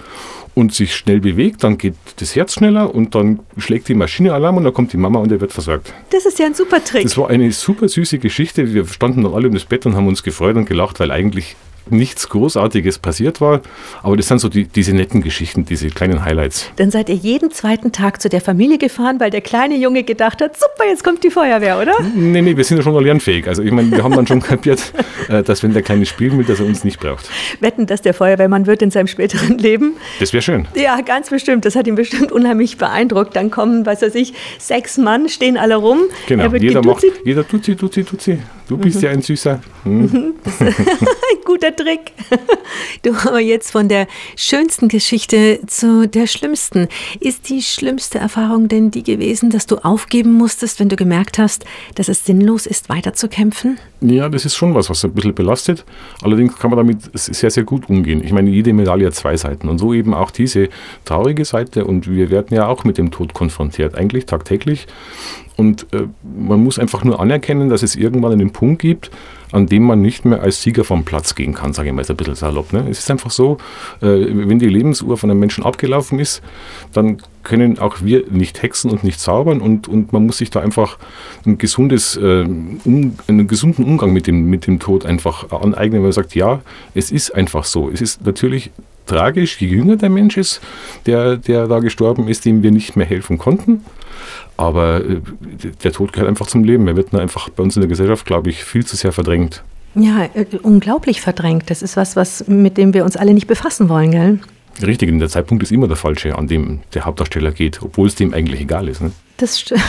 und 0.55 0.73
sich 0.73 0.95
schnell 0.95 1.19
bewegt, 1.19 1.63
dann 1.63 1.77
geht 1.77 1.95
das 2.17 2.35
Herz 2.35 2.53
schneller 2.53 2.93
und 2.93 3.15
dann 3.15 3.39
schlägt 3.57 3.87
die 3.87 3.95
Maschine 3.95 4.33
Alarm 4.33 4.57
und 4.57 4.63
dann 4.63 4.73
kommt 4.73 4.93
die 4.93 4.97
Mama 4.97 5.19
und 5.19 5.31
er 5.31 5.41
wird 5.41 5.51
versorgt. 5.51 5.93
Das 6.11 6.25
ist 6.25 6.39
ja 6.39 6.45
ein 6.45 6.53
super 6.53 6.83
Trick. 6.83 7.03
Das 7.03 7.17
war 7.17 7.29
eine 7.29 7.51
super 7.51 7.87
süße 7.87 8.19
Geschichte. 8.19 8.73
Wir 8.73 8.85
standen 8.87 9.23
dann 9.23 9.33
alle 9.33 9.47
um 9.47 9.53
das 9.53 9.65
Bett 9.65 9.85
und 9.85 9.95
haben 9.95 10.07
uns 10.07 10.23
gefreut 10.23 10.55
und 10.55 10.65
gelacht, 10.65 10.99
weil 10.99 11.11
eigentlich 11.11 11.55
nichts 11.89 12.29
Großartiges 12.29 12.99
passiert 12.99 13.41
war. 13.41 13.61
Aber 14.01 14.17
das 14.17 14.27
sind 14.27 14.39
so 14.39 14.49
die, 14.49 14.65
diese 14.65 14.93
netten 14.93 15.21
Geschichten, 15.21 15.65
diese 15.65 15.89
kleinen 15.89 16.23
Highlights. 16.23 16.69
Dann 16.77 16.91
seid 16.91 17.09
ihr 17.09 17.15
jeden 17.15 17.51
zweiten 17.51 17.91
Tag 17.91 18.21
zu 18.21 18.29
der 18.29 18.41
Familie 18.41 18.77
gefahren, 18.77 19.19
weil 19.19 19.29
der 19.29 19.41
kleine 19.41 19.75
Junge 19.75 20.03
gedacht 20.03 20.41
hat, 20.41 20.57
super, 20.57 20.87
jetzt 20.87 21.03
kommt 21.03 21.23
die 21.23 21.29
Feuerwehr, 21.29 21.79
oder? 21.79 21.93
Nee, 22.15 22.41
nee, 22.41 22.55
wir 22.55 22.63
sind 22.63 22.77
ja 22.77 22.83
schon 22.83 22.93
mal 22.93 23.03
lernfähig. 23.03 23.47
Also 23.47 23.63
ich 23.63 23.71
meine, 23.71 23.91
wir 23.91 24.03
haben 24.03 24.15
dann 24.15 24.27
schon 24.27 24.41
kapiert, 24.41 24.93
äh, 25.29 25.43
dass 25.43 25.63
wenn 25.63 25.73
der 25.73 25.81
Kleine 25.81 26.05
spielen 26.05 26.37
will, 26.37 26.45
dass 26.45 26.59
er 26.59 26.65
uns 26.65 26.83
nicht 26.83 26.99
braucht. 26.99 27.29
Wetten, 27.59 27.85
dass 27.85 28.01
der 28.01 28.13
Feuerwehrmann 28.13 28.65
wird 28.65 28.81
in 28.81 28.91
seinem 28.91 29.07
späteren 29.07 29.57
Leben? 29.57 29.93
Das 30.19 30.33
wäre 30.33 30.41
schön. 30.41 30.67
Ja, 30.75 31.01
ganz 31.01 31.29
bestimmt. 31.29 31.65
Das 31.65 31.75
hat 31.75 31.87
ihn 31.87 31.95
bestimmt 31.95 32.31
unheimlich 32.31 32.77
beeindruckt. 32.77 33.35
Dann 33.35 33.51
kommen, 33.51 33.85
was 33.85 34.01
weiß 34.01 34.15
ich, 34.15 34.33
sechs 34.59 34.97
Mann, 34.97 35.29
stehen 35.29 35.57
alle 35.57 35.75
rum. 35.75 35.99
Genau, 36.27 36.53
jeder 36.55 36.83
macht, 36.83 37.03
jeder 37.23 37.47
tut 37.47 37.65
sie, 37.65 37.75
tut 37.75 37.93
sie, 37.93 38.03
tut 38.03 38.21
sie. 38.21 38.39
Du 38.67 38.77
bist 38.77 38.97
mhm. 38.97 39.03
ja 39.03 39.11
ein 39.11 39.21
Süßer. 39.21 39.61
Hm. 39.83 40.35
ein 40.59 40.75
guter 41.45 41.75
Trick. 41.75 42.13
Du 43.01 43.13
aber 43.13 43.39
jetzt 43.39 43.71
von 43.71 43.89
der 43.89 44.07
schönsten 44.37 44.87
Geschichte 44.87 45.59
zu 45.67 46.07
der 46.07 46.27
schlimmsten. 46.27 46.87
Ist 47.19 47.49
die 47.49 47.61
schlimmste 47.61 48.19
Erfahrung 48.19 48.69
denn 48.69 48.91
die 48.91 49.03
gewesen, 49.03 49.49
dass 49.49 49.67
du 49.67 49.77
aufgeben 49.77 50.33
musstest, 50.33 50.79
wenn 50.79 50.89
du 50.89 50.95
gemerkt 50.95 51.37
hast, 51.37 51.65
dass 51.95 52.07
es 52.07 52.25
sinnlos 52.25 52.65
ist, 52.65 52.89
weiterzukämpfen? 52.89 53.77
Ja, 54.05 54.27
das 54.27 54.43
ist 54.43 54.55
schon 54.55 54.75
was, 54.75 54.89
was 54.89 55.05
ein 55.05 55.13
bisschen 55.13 55.33
belastet. 55.33 55.85
Allerdings 56.21 56.57
kann 56.57 56.69
man 56.69 56.77
damit 56.77 57.09
sehr, 57.13 57.49
sehr 57.49 57.63
gut 57.63 57.89
umgehen. 57.89 58.21
Ich 58.21 58.33
meine, 58.33 58.49
jede 58.49 58.73
Medaille 58.73 59.05
hat 59.05 59.15
zwei 59.15 59.37
Seiten 59.37 59.69
und 59.69 59.77
so 59.77 59.93
eben 59.93 60.13
auch 60.13 60.29
diese 60.29 60.67
traurige 61.05 61.45
Seite. 61.45 61.85
Und 61.85 62.09
wir 62.09 62.29
werden 62.29 62.53
ja 62.53 62.67
auch 62.67 62.83
mit 62.83 62.97
dem 62.97 63.11
Tod 63.11 63.33
konfrontiert, 63.33 63.95
eigentlich 63.95 64.25
tagtäglich. 64.25 64.87
Und 65.55 65.87
äh, 65.93 66.07
man 66.37 66.61
muss 66.61 66.79
einfach 66.79 67.05
nur 67.05 67.21
anerkennen, 67.21 67.69
dass 67.69 67.81
es 67.81 67.95
irgendwann 67.95 68.33
einen 68.33 68.51
Punkt 68.51 68.81
gibt, 68.81 69.09
an 69.53 69.67
dem 69.67 69.83
man 69.83 70.01
nicht 70.01 70.25
mehr 70.25 70.41
als 70.41 70.61
Sieger 70.63 70.83
vom 70.83 71.05
Platz 71.05 71.35
gehen 71.35 71.53
kann, 71.53 71.73
sage 71.73 71.89
ich 71.89 71.93
mal 71.93 72.01
jetzt 72.01 72.09
ein 72.09 72.17
bisschen 72.17 72.35
salopp. 72.35 72.73
Ne? 72.73 72.87
Es 72.89 72.99
ist 72.99 73.11
einfach 73.11 73.29
so, 73.29 73.57
äh, 74.01 74.07
wenn 74.07 74.57
die 74.57 74.67
Lebensuhr 74.67 75.15
von 75.15 75.29
einem 75.29 75.39
Menschen 75.39 75.63
abgelaufen 75.63 76.19
ist, 76.19 76.41
dann 76.91 77.17
können 77.43 77.77
auch 77.77 77.97
wir 78.01 78.23
nicht 78.31 78.63
hexen 78.63 78.89
und 78.89 79.03
nicht 79.03 79.19
zaubern 79.19 79.61
und, 79.61 79.87
und 79.87 80.11
man 80.11 80.25
muss 80.25 80.39
sich 80.39 80.49
da 80.49 80.61
einfach 80.61 80.97
ein 81.45 81.59
gesundes, 81.59 82.17
äh, 82.17 82.45
um, 82.83 83.15
einen 83.27 83.47
gesunden 83.47 83.85
Umgang 83.85 84.11
mit 84.11 84.25
dem, 84.25 84.49
mit 84.49 84.65
dem 84.65 84.79
Tod 84.79 85.05
einfach 85.05 85.51
aneignen, 85.51 85.99
weil 85.99 86.07
man 86.07 86.11
sagt, 86.13 86.33
ja, 86.33 86.61
es 86.95 87.11
ist 87.11 87.35
einfach 87.35 87.63
so. 87.63 87.91
Es 87.91 88.01
ist 88.01 88.25
natürlich 88.25 88.71
tragisch, 89.05 89.59
je 89.59 89.67
jünger 89.67 89.95
der 89.95 90.09
Mensch 90.09 90.37
ist, 90.37 90.61
der, 91.05 91.37
der 91.37 91.67
da 91.67 91.79
gestorben 91.79 92.27
ist, 92.27 92.45
dem 92.45 92.63
wir 92.63 92.71
nicht 92.71 92.95
mehr 92.95 93.05
helfen 93.05 93.37
konnten. 93.37 93.83
Aber 94.57 95.03
äh, 95.03 95.21
der 95.83 95.91
Tod 95.91 96.13
gehört 96.13 96.29
einfach 96.29 96.47
zum 96.47 96.63
Leben. 96.63 96.87
Er 96.87 96.95
wird 96.95 97.13
nur 97.13 97.21
einfach 97.21 97.49
bei 97.49 97.63
uns 97.63 97.75
in 97.75 97.81
der 97.81 97.89
Gesellschaft, 97.89 98.25
glaube 98.25 98.49
ich, 98.49 98.63
viel 98.63 98.85
zu 98.85 98.95
sehr 98.95 99.11
verdrängt. 99.11 99.63
Ja, 99.95 100.25
äh, 100.33 100.45
unglaublich 100.61 101.21
verdrängt. 101.21 101.69
Das 101.69 101.81
ist 101.81 101.97
was, 101.97 102.15
was, 102.15 102.47
mit 102.47 102.77
dem 102.77 102.93
wir 102.93 103.03
uns 103.03 103.17
alle 103.17 103.33
nicht 103.33 103.47
befassen 103.47 103.89
wollen, 103.89 104.11
gell? 104.11 104.39
Richtig, 104.81 105.11
und 105.11 105.19
der 105.19 105.29
Zeitpunkt 105.29 105.61
ist 105.63 105.71
immer 105.71 105.87
der 105.87 105.97
falsche, 105.97 106.35
an 106.35 106.47
dem 106.47 106.79
der 106.93 107.05
Hauptdarsteller 107.05 107.51
geht, 107.51 107.81
obwohl 107.83 108.07
es 108.07 108.15
dem 108.15 108.33
eigentlich 108.33 108.61
egal 108.61 108.87
ist. 108.87 109.01
Ne? 109.01 109.11
Das 109.37 109.59
stimmt. 109.59 109.83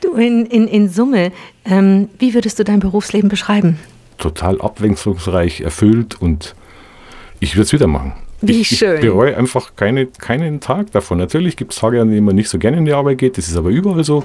Du, 0.00 0.14
in, 0.14 0.46
in, 0.46 0.68
in 0.68 0.88
Summe, 0.88 1.32
ähm, 1.64 2.08
wie 2.18 2.34
würdest 2.34 2.58
du 2.58 2.64
dein 2.64 2.80
Berufsleben 2.80 3.28
beschreiben? 3.28 3.78
Total 4.18 4.60
abwechslungsreich, 4.60 5.62
erfüllt 5.62 6.20
und 6.20 6.54
ich 7.42 7.56
würde 7.56 7.62
es 7.62 7.72
wieder 7.72 7.88
machen. 7.88 8.12
Wie 8.40 8.60
ich, 8.60 8.68
schön. 8.68 8.94
Ich 8.94 9.00
bereue 9.00 9.36
einfach 9.36 9.74
keine, 9.74 10.06
keinen 10.06 10.60
Tag 10.60 10.92
davon. 10.92 11.18
Natürlich 11.18 11.56
gibt 11.56 11.72
es 11.72 11.80
Tage, 11.80 12.00
an 12.00 12.08
denen 12.08 12.24
man 12.24 12.36
nicht 12.36 12.48
so 12.48 12.56
gerne 12.56 12.76
in 12.76 12.84
die 12.84 12.92
Arbeit 12.92 13.18
geht, 13.18 13.36
das 13.36 13.48
ist 13.48 13.56
aber 13.56 13.70
überall 13.70 14.04
so. 14.04 14.22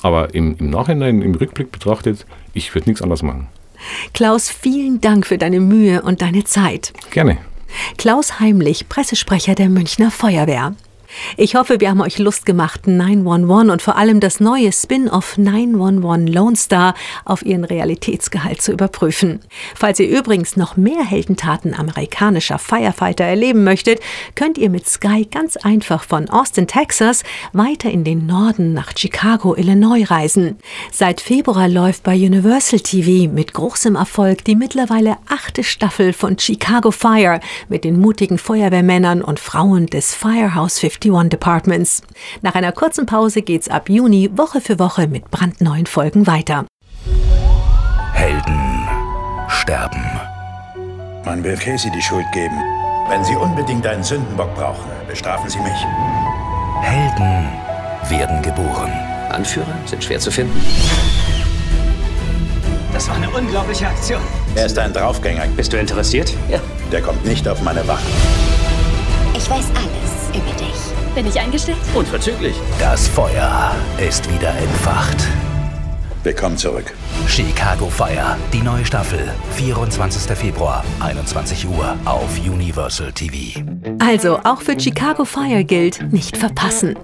Aber 0.00 0.34
im, 0.34 0.56
im 0.58 0.70
Nachhinein, 0.70 1.20
im 1.20 1.34
Rückblick 1.34 1.70
betrachtet, 1.70 2.24
ich 2.54 2.74
würde 2.74 2.88
nichts 2.88 3.02
anderes 3.02 3.22
machen. 3.22 3.48
Klaus, 4.14 4.48
vielen 4.48 5.02
Dank 5.02 5.26
für 5.26 5.36
deine 5.36 5.60
Mühe 5.60 6.00
und 6.00 6.22
deine 6.22 6.44
Zeit. 6.44 6.94
Gerne. 7.10 7.36
Klaus 7.98 8.40
Heimlich, 8.40 8.88
Pressesprecher 8.88 9.54
der 9.54 9.68
Münchner 9.68 10.10
Feuerwehr. 10.10 10.74
Ich 11.36 11.54
hoffe, 11.54 11.80
wir 11.80 11.90
haben 11.90 12.00
euch 12.00 12.18
Lust 12.18 12.46
gemacht, 12.46 12.86
911 12.86 13.72
und 13.72 13.82
vor 13.82 13.96
allem 13.96 14.20
das 14.20 14.40
neue 14.40 14.72
Spin-off 14.72 15.38
911 15.38 16.34
Lone 16.34 16.56
Star 16.56 16.94
auf 17.24 17.44
ihren 17.44 17.64
Realitätsgehalt 17.64 18.60
zu 18.60 18.72
überprüfen. 18.72 19.40
Falls 19.74 20.00
ihr 20.00 20.08
übrigens 20.08 20.56
noch 20.56 20.76
mehr 20.76 21.04
Heldentaten 21.04 21.74
amerikanischer 21.74 22.58
Firefighter 22.58 23.24
erleben 23.24 23.64
möchtet, 23.64 24.00
könnt 24.34 24.58
ihr 24.58 24.70
mit 24.70 24.88
Sky 24.88 25.26
ganz 25.30 25.56
einfach 25.56 26.04
von 26.04 26.28
Austin, 26.30 26.66
Texas 26.66 27.22
weiter 27.52 27.90
in 27.90 28.04
den 28.04 28.26
Norden 28.26 28.72
nach 28.72 28.92
Chicago, 28.96 29.54
Illinois 29.56 30.04
reisen. 30.10 30.58
Seit 30.92 31.20
Februar 31.20 31.68
läuft 31.68 32.02
bei 32.02 32.14
Universal 32.14 32.80
TV 32.80 33.32
mit 33.32 33.54
großem 33.54 33.96
Erfolg 33.96 34.44
die 34.44 34.56
mittlerweile 34.56 35.16
achte 35.28 35.64
Staffel 35.64 36.12
von 36.12 36.38
Chicago 36.38 36.90
Fire 36.90 37.40
mit 37.68 37.84
den 37.84 38.00
mutigen 38.00 38.38
Feuerwehrmännern 38.38 39.22
und 39.22 39.40
Frauen 39.40 39.86
des 39.86 40.14
Firehouse 40.14 40.78
50 40.78 41.03
51 41.10 41.30
Departments. 41.30 42.02
Nach 42.42 42.54
einer 42.54 42.72
kurzen 42.72 43.06
Pause 43.06 43.42
geht's 43.42 43.68
ab 43.68 43.88
Juni 43.88 44.30
Woche 44.34 44.60
für 44.60 44.78
Woche 44.78 45.06
mit 45.06 45.30
brandneuen 45.30 45.86
Folgen 45.86 46.26
weiter. 46.26 46.66
Helden 48.12 48.88
sterben. 49.48 50.04
Man 51.24 51.42
will 51.42 51.56
Casey 51.56 51.90
die 51.90 52.02
Schuld 52.02 52.26
geben. 52.32 52.56
Wenn 53.08 53.24
Sie 53.24 53.36
unbedingt 53.36 53.86
einen 53.86 54.02
Sündenbock 54.02 54.54
brauchen, 54.54 54.90
bestrafen 55.08 55.48
Sie 55.50 55.58
mich. 55.58 55.86
Helden 56.82 57.48
werden 58.08 58.42
geboren. 58.42 58.92
Anführer 59.30 59.74
sind 59.86 60.04
schwer 60.04 60.20
zu 60.20 60.30
finden. 60.30 60.60
Das 62.92 63.08
war 63.08 63.16
eine 63.16 63.28
unglaubliche 63.28 63.88
Aktion. 63.88 64.20
Er 64.54 64.66
ist 64.66 64.78
ein 64.78 64.92
Draufgänger. 64.92 65.46
Bist 65.56 65.72
du 65.72 65.78
interessiert? 65.78 66.32
Ja. 66.48 66.60
Der 66.92 67.02
kommt 67.02 67.24
nicht 67.24 67.46
auf 67.48 67.60
meine 67.62 67.86
Wache. 67.88 68.04
Ich 69.36 69.50
weiß 69.50 69.66
alles 69.74 70.28
über 70.28 70.52
dich. 70.56 70.73
Bin 71.14 71.28
ich 71.28 71.38
eingestellt? 71.38 71.78
Unverzüglich. 71.94 72.56
Das 72.80 73.06
Feuer 73.06 73.72
ist 73.98 74.28
wieder 74.34 74.50
entfacht. 74.56 75.16
Willkommen 76.24 76.58
zurück. 76.58 76.92
Chicago 77.26 77.88
Fire, 77.88 78.36
die 78.52 78.60
neue 78.60 78.84
Staffel. 78.84 79.18
24. 79.56 80.36
Februar, 80.36 80.84
21 81.00 81.66
Uhr 81.66 81.96
auf 82.04 82.38
Universal 82.38 83.12
TV. 83.12 83.60
Also, 83.98 84.38
auch 84.44 84.60
für 84.60 84.78
Chicago 84.78 85.24
Fire 85.24 85.64
gilt, 85.64 86.12
nicht 86.12 86.36
verpassen. 86.36 86.96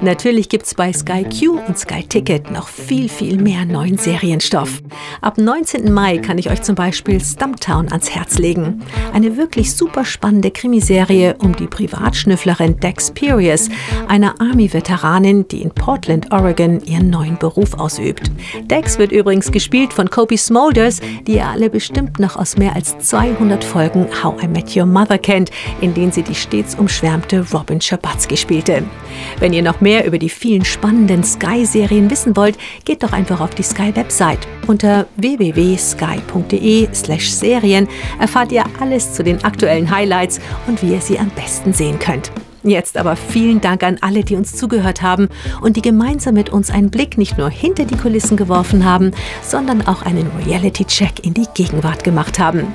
Natürlich 0.00 0.48
gibt's 0.48 0.74
bei 0.74 0.92
Sky 0.92 1.24
Q 1.24 1.60
und 1.66 1.78
Sky 1.78 2.02
Ticket 2.02 2.50
noch 2.50 2.68
viel, 2.68 3.08
viel 3.08 3.36
mehr 3.36 3.66
neuen 3.66 3.98
Serienstoff. 3.98 4.80
Ab 5.20 5.36
19. 5.36 5.92
Mai 5.92 6.18
kann 6.18 6.38
ich 6.38 6.50
euch 6.50 6.62
zum 6.62 6.74
Beispiel 6.74 7.20
Stumptown 7.20 7.88
ans 7.88 8.10
Herz 8.10 8.38
legen. 8.38 8.82
Eine 9.12 9.36
wirklich 9.36 9.74
super 9.74 10.06
spannende 10.06 10.50
Krimiserie 10.50 11.36
um 11.38 11.54
die 11.54 11.66
Privatschnüfflerin 11.66 12.80
Dex 12.80 13.10
Perius, 13.10 13.68
eine 14.08 14.40
Army-Veteranin, 14.40 15.46
die 15.48 15.60
in 15.60 15.70
Portland, 15.70 16.32
Oregon 16.32 16.80
ihren 16.80 17.10
neuen 17.10 17.38
Beruf 17.38 17.74
ausübt. 17.74 18.30
Dex 18.70 18.98
wird 18.98 19.12
übrigens 19.12 19.47
gespielt 19.52 19.92
von 19.92 20.08
Kobe 20.10 20.38
Smulders, 20.38 21.00
die 21.26 21.36
ihr 21.36 21.46
alle 21.46 21.70
bestimmt 21.70 22.18
noch 22.18 22.36
aus 22.36 22.56
mehr 22.56 22.74
als 22.74 22.98
200 22.98 23.62
Folgen 23.64 24.08
How 24.22 24.42
I 24.42 24.48
Met 24.48 24.76
Your 24.76 24.86
Mother 24.86 25.18
kennt, 25.18 25.50
in 25.80 25.94
denen 25.94 26.12
sie 26.12 26.22
die 26.22 26.34
stets 26.34 26.74
umschwärmte 26.74 27.46
Robin 27.52 27.80
Schabatzky 27.80 28.36
spielte. 28.36 28.82
Wenn 29.38 29.52
ihr 29.52 29.62
noch 29.62 29.80
mehr 29.80 30.04
über 30.06 30.18
die 30.18 30.28
vielen 30.28 30.64
spannenden 30.64 31.22
Sky-Serien 31.24 32.10
wissen 32.10 32.36
wollt, 32.36 32.58
geht 32.84 33.02
doch 33.02 33.12
einfach 33.12 33.40
auf 33.40 33.54
die 33.54 33.62
Sky-Website. 33.62 34.46
Unter 34.66 35.06
www.sky.de/serien 35.16 37.88
erfahrt 38.20 38.52
ihr 38.52 38.64
alles 38.80 39.14
zu 39.14 39.24
den 39.24 39.42
aktuellen 39.44 39.90
Highlights 39.90 40.40
und 40.66 40.82
wie 40.82 40.92
ihr 40.92 41.00
sie 41.00 41.18
am 41.18 41.30
besten 41.30 41.72
sehen 41.72 41.98
könnt. 41.98 42.30
Jetzt 42.68 42.96
aber 42.96 43.16
vielen 43.16 43.60
Dank 43.60 43.82
an 43.82 43.98
alle, 44.00 44.24
die 44.24 44.36
uns 44.36 44.56
zugehört 44.56 45.02
haben 45.02 45.28
und 45.60 45.76
die 45.76 45.82
gemeinsam 45.82 46.34
mit 46.34 46.50
uns 46.50 46.70
einen 46.70 46.90
Blick 46.90 47.18
nicht 47.18 47.38
nur 47.38 47.50
hinter 47.50 47.84
die 47.84 47.96
Kulissen 47.96 48.36
geworfen 48.36 48.84
haben, 48.84 49.12
sondern 49.42 49.86
auch 49.86 50.02
einen 50.02 50.30
Reality-Check 50.46 51.24
in 51.24 51.34
die 51.34 51.46
Gegenwart 51.54 52.04
gemacht 52.04 52.38
haben. 52.38 52.66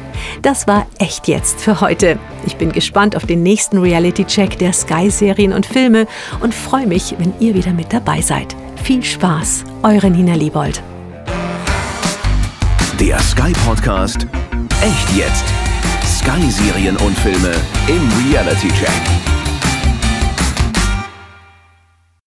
Das 0.42 0.68
war 0.68 0.88
echt 1.00 1.28
jetzt 1.28 1.62
für 1.62 1.82
heute. 1.82 2.18
Ich 2.46 2.56
bin 2.58 2.72
gespannt 2.72 3.16
auf 3.16 3.26
den 3.26 3.44
nächsten 3.44 3.78
Reality-Check 3.78 4.58
der 4.58 4.74
Sky-Serien 4.74 5.54
und 5.54 5.66
Filme 5.66 6.08
und 6.42 6.54
freue 6.54 6.88
mich, 6.88 7.16
wenn 7.18 7.34
ihr 7.40 7.54
wieder 7.54 7.74
mit 7.74 7.94
dabei 7.94 8.22
seid. 8.22 8.56
Viel 8.84 9.04
Spaß, 9.04 9.64
eure 9.84 10.10
Nina 10.10 10.36
Liebold. 10.36 10.82
Der 13.00 13.20
Sky 13.20 13.52
Podcast 13.66 14.28
Echt 14.84 15.16
jetzt. 15.16 15.46
Sky 16.06 16.52
Serien 16.52 16.98
und 16.98 17.18
Filme 17.20 17.54
im 17.88 18.30
Reality 18.30 18.68
Check. 18.68 19.43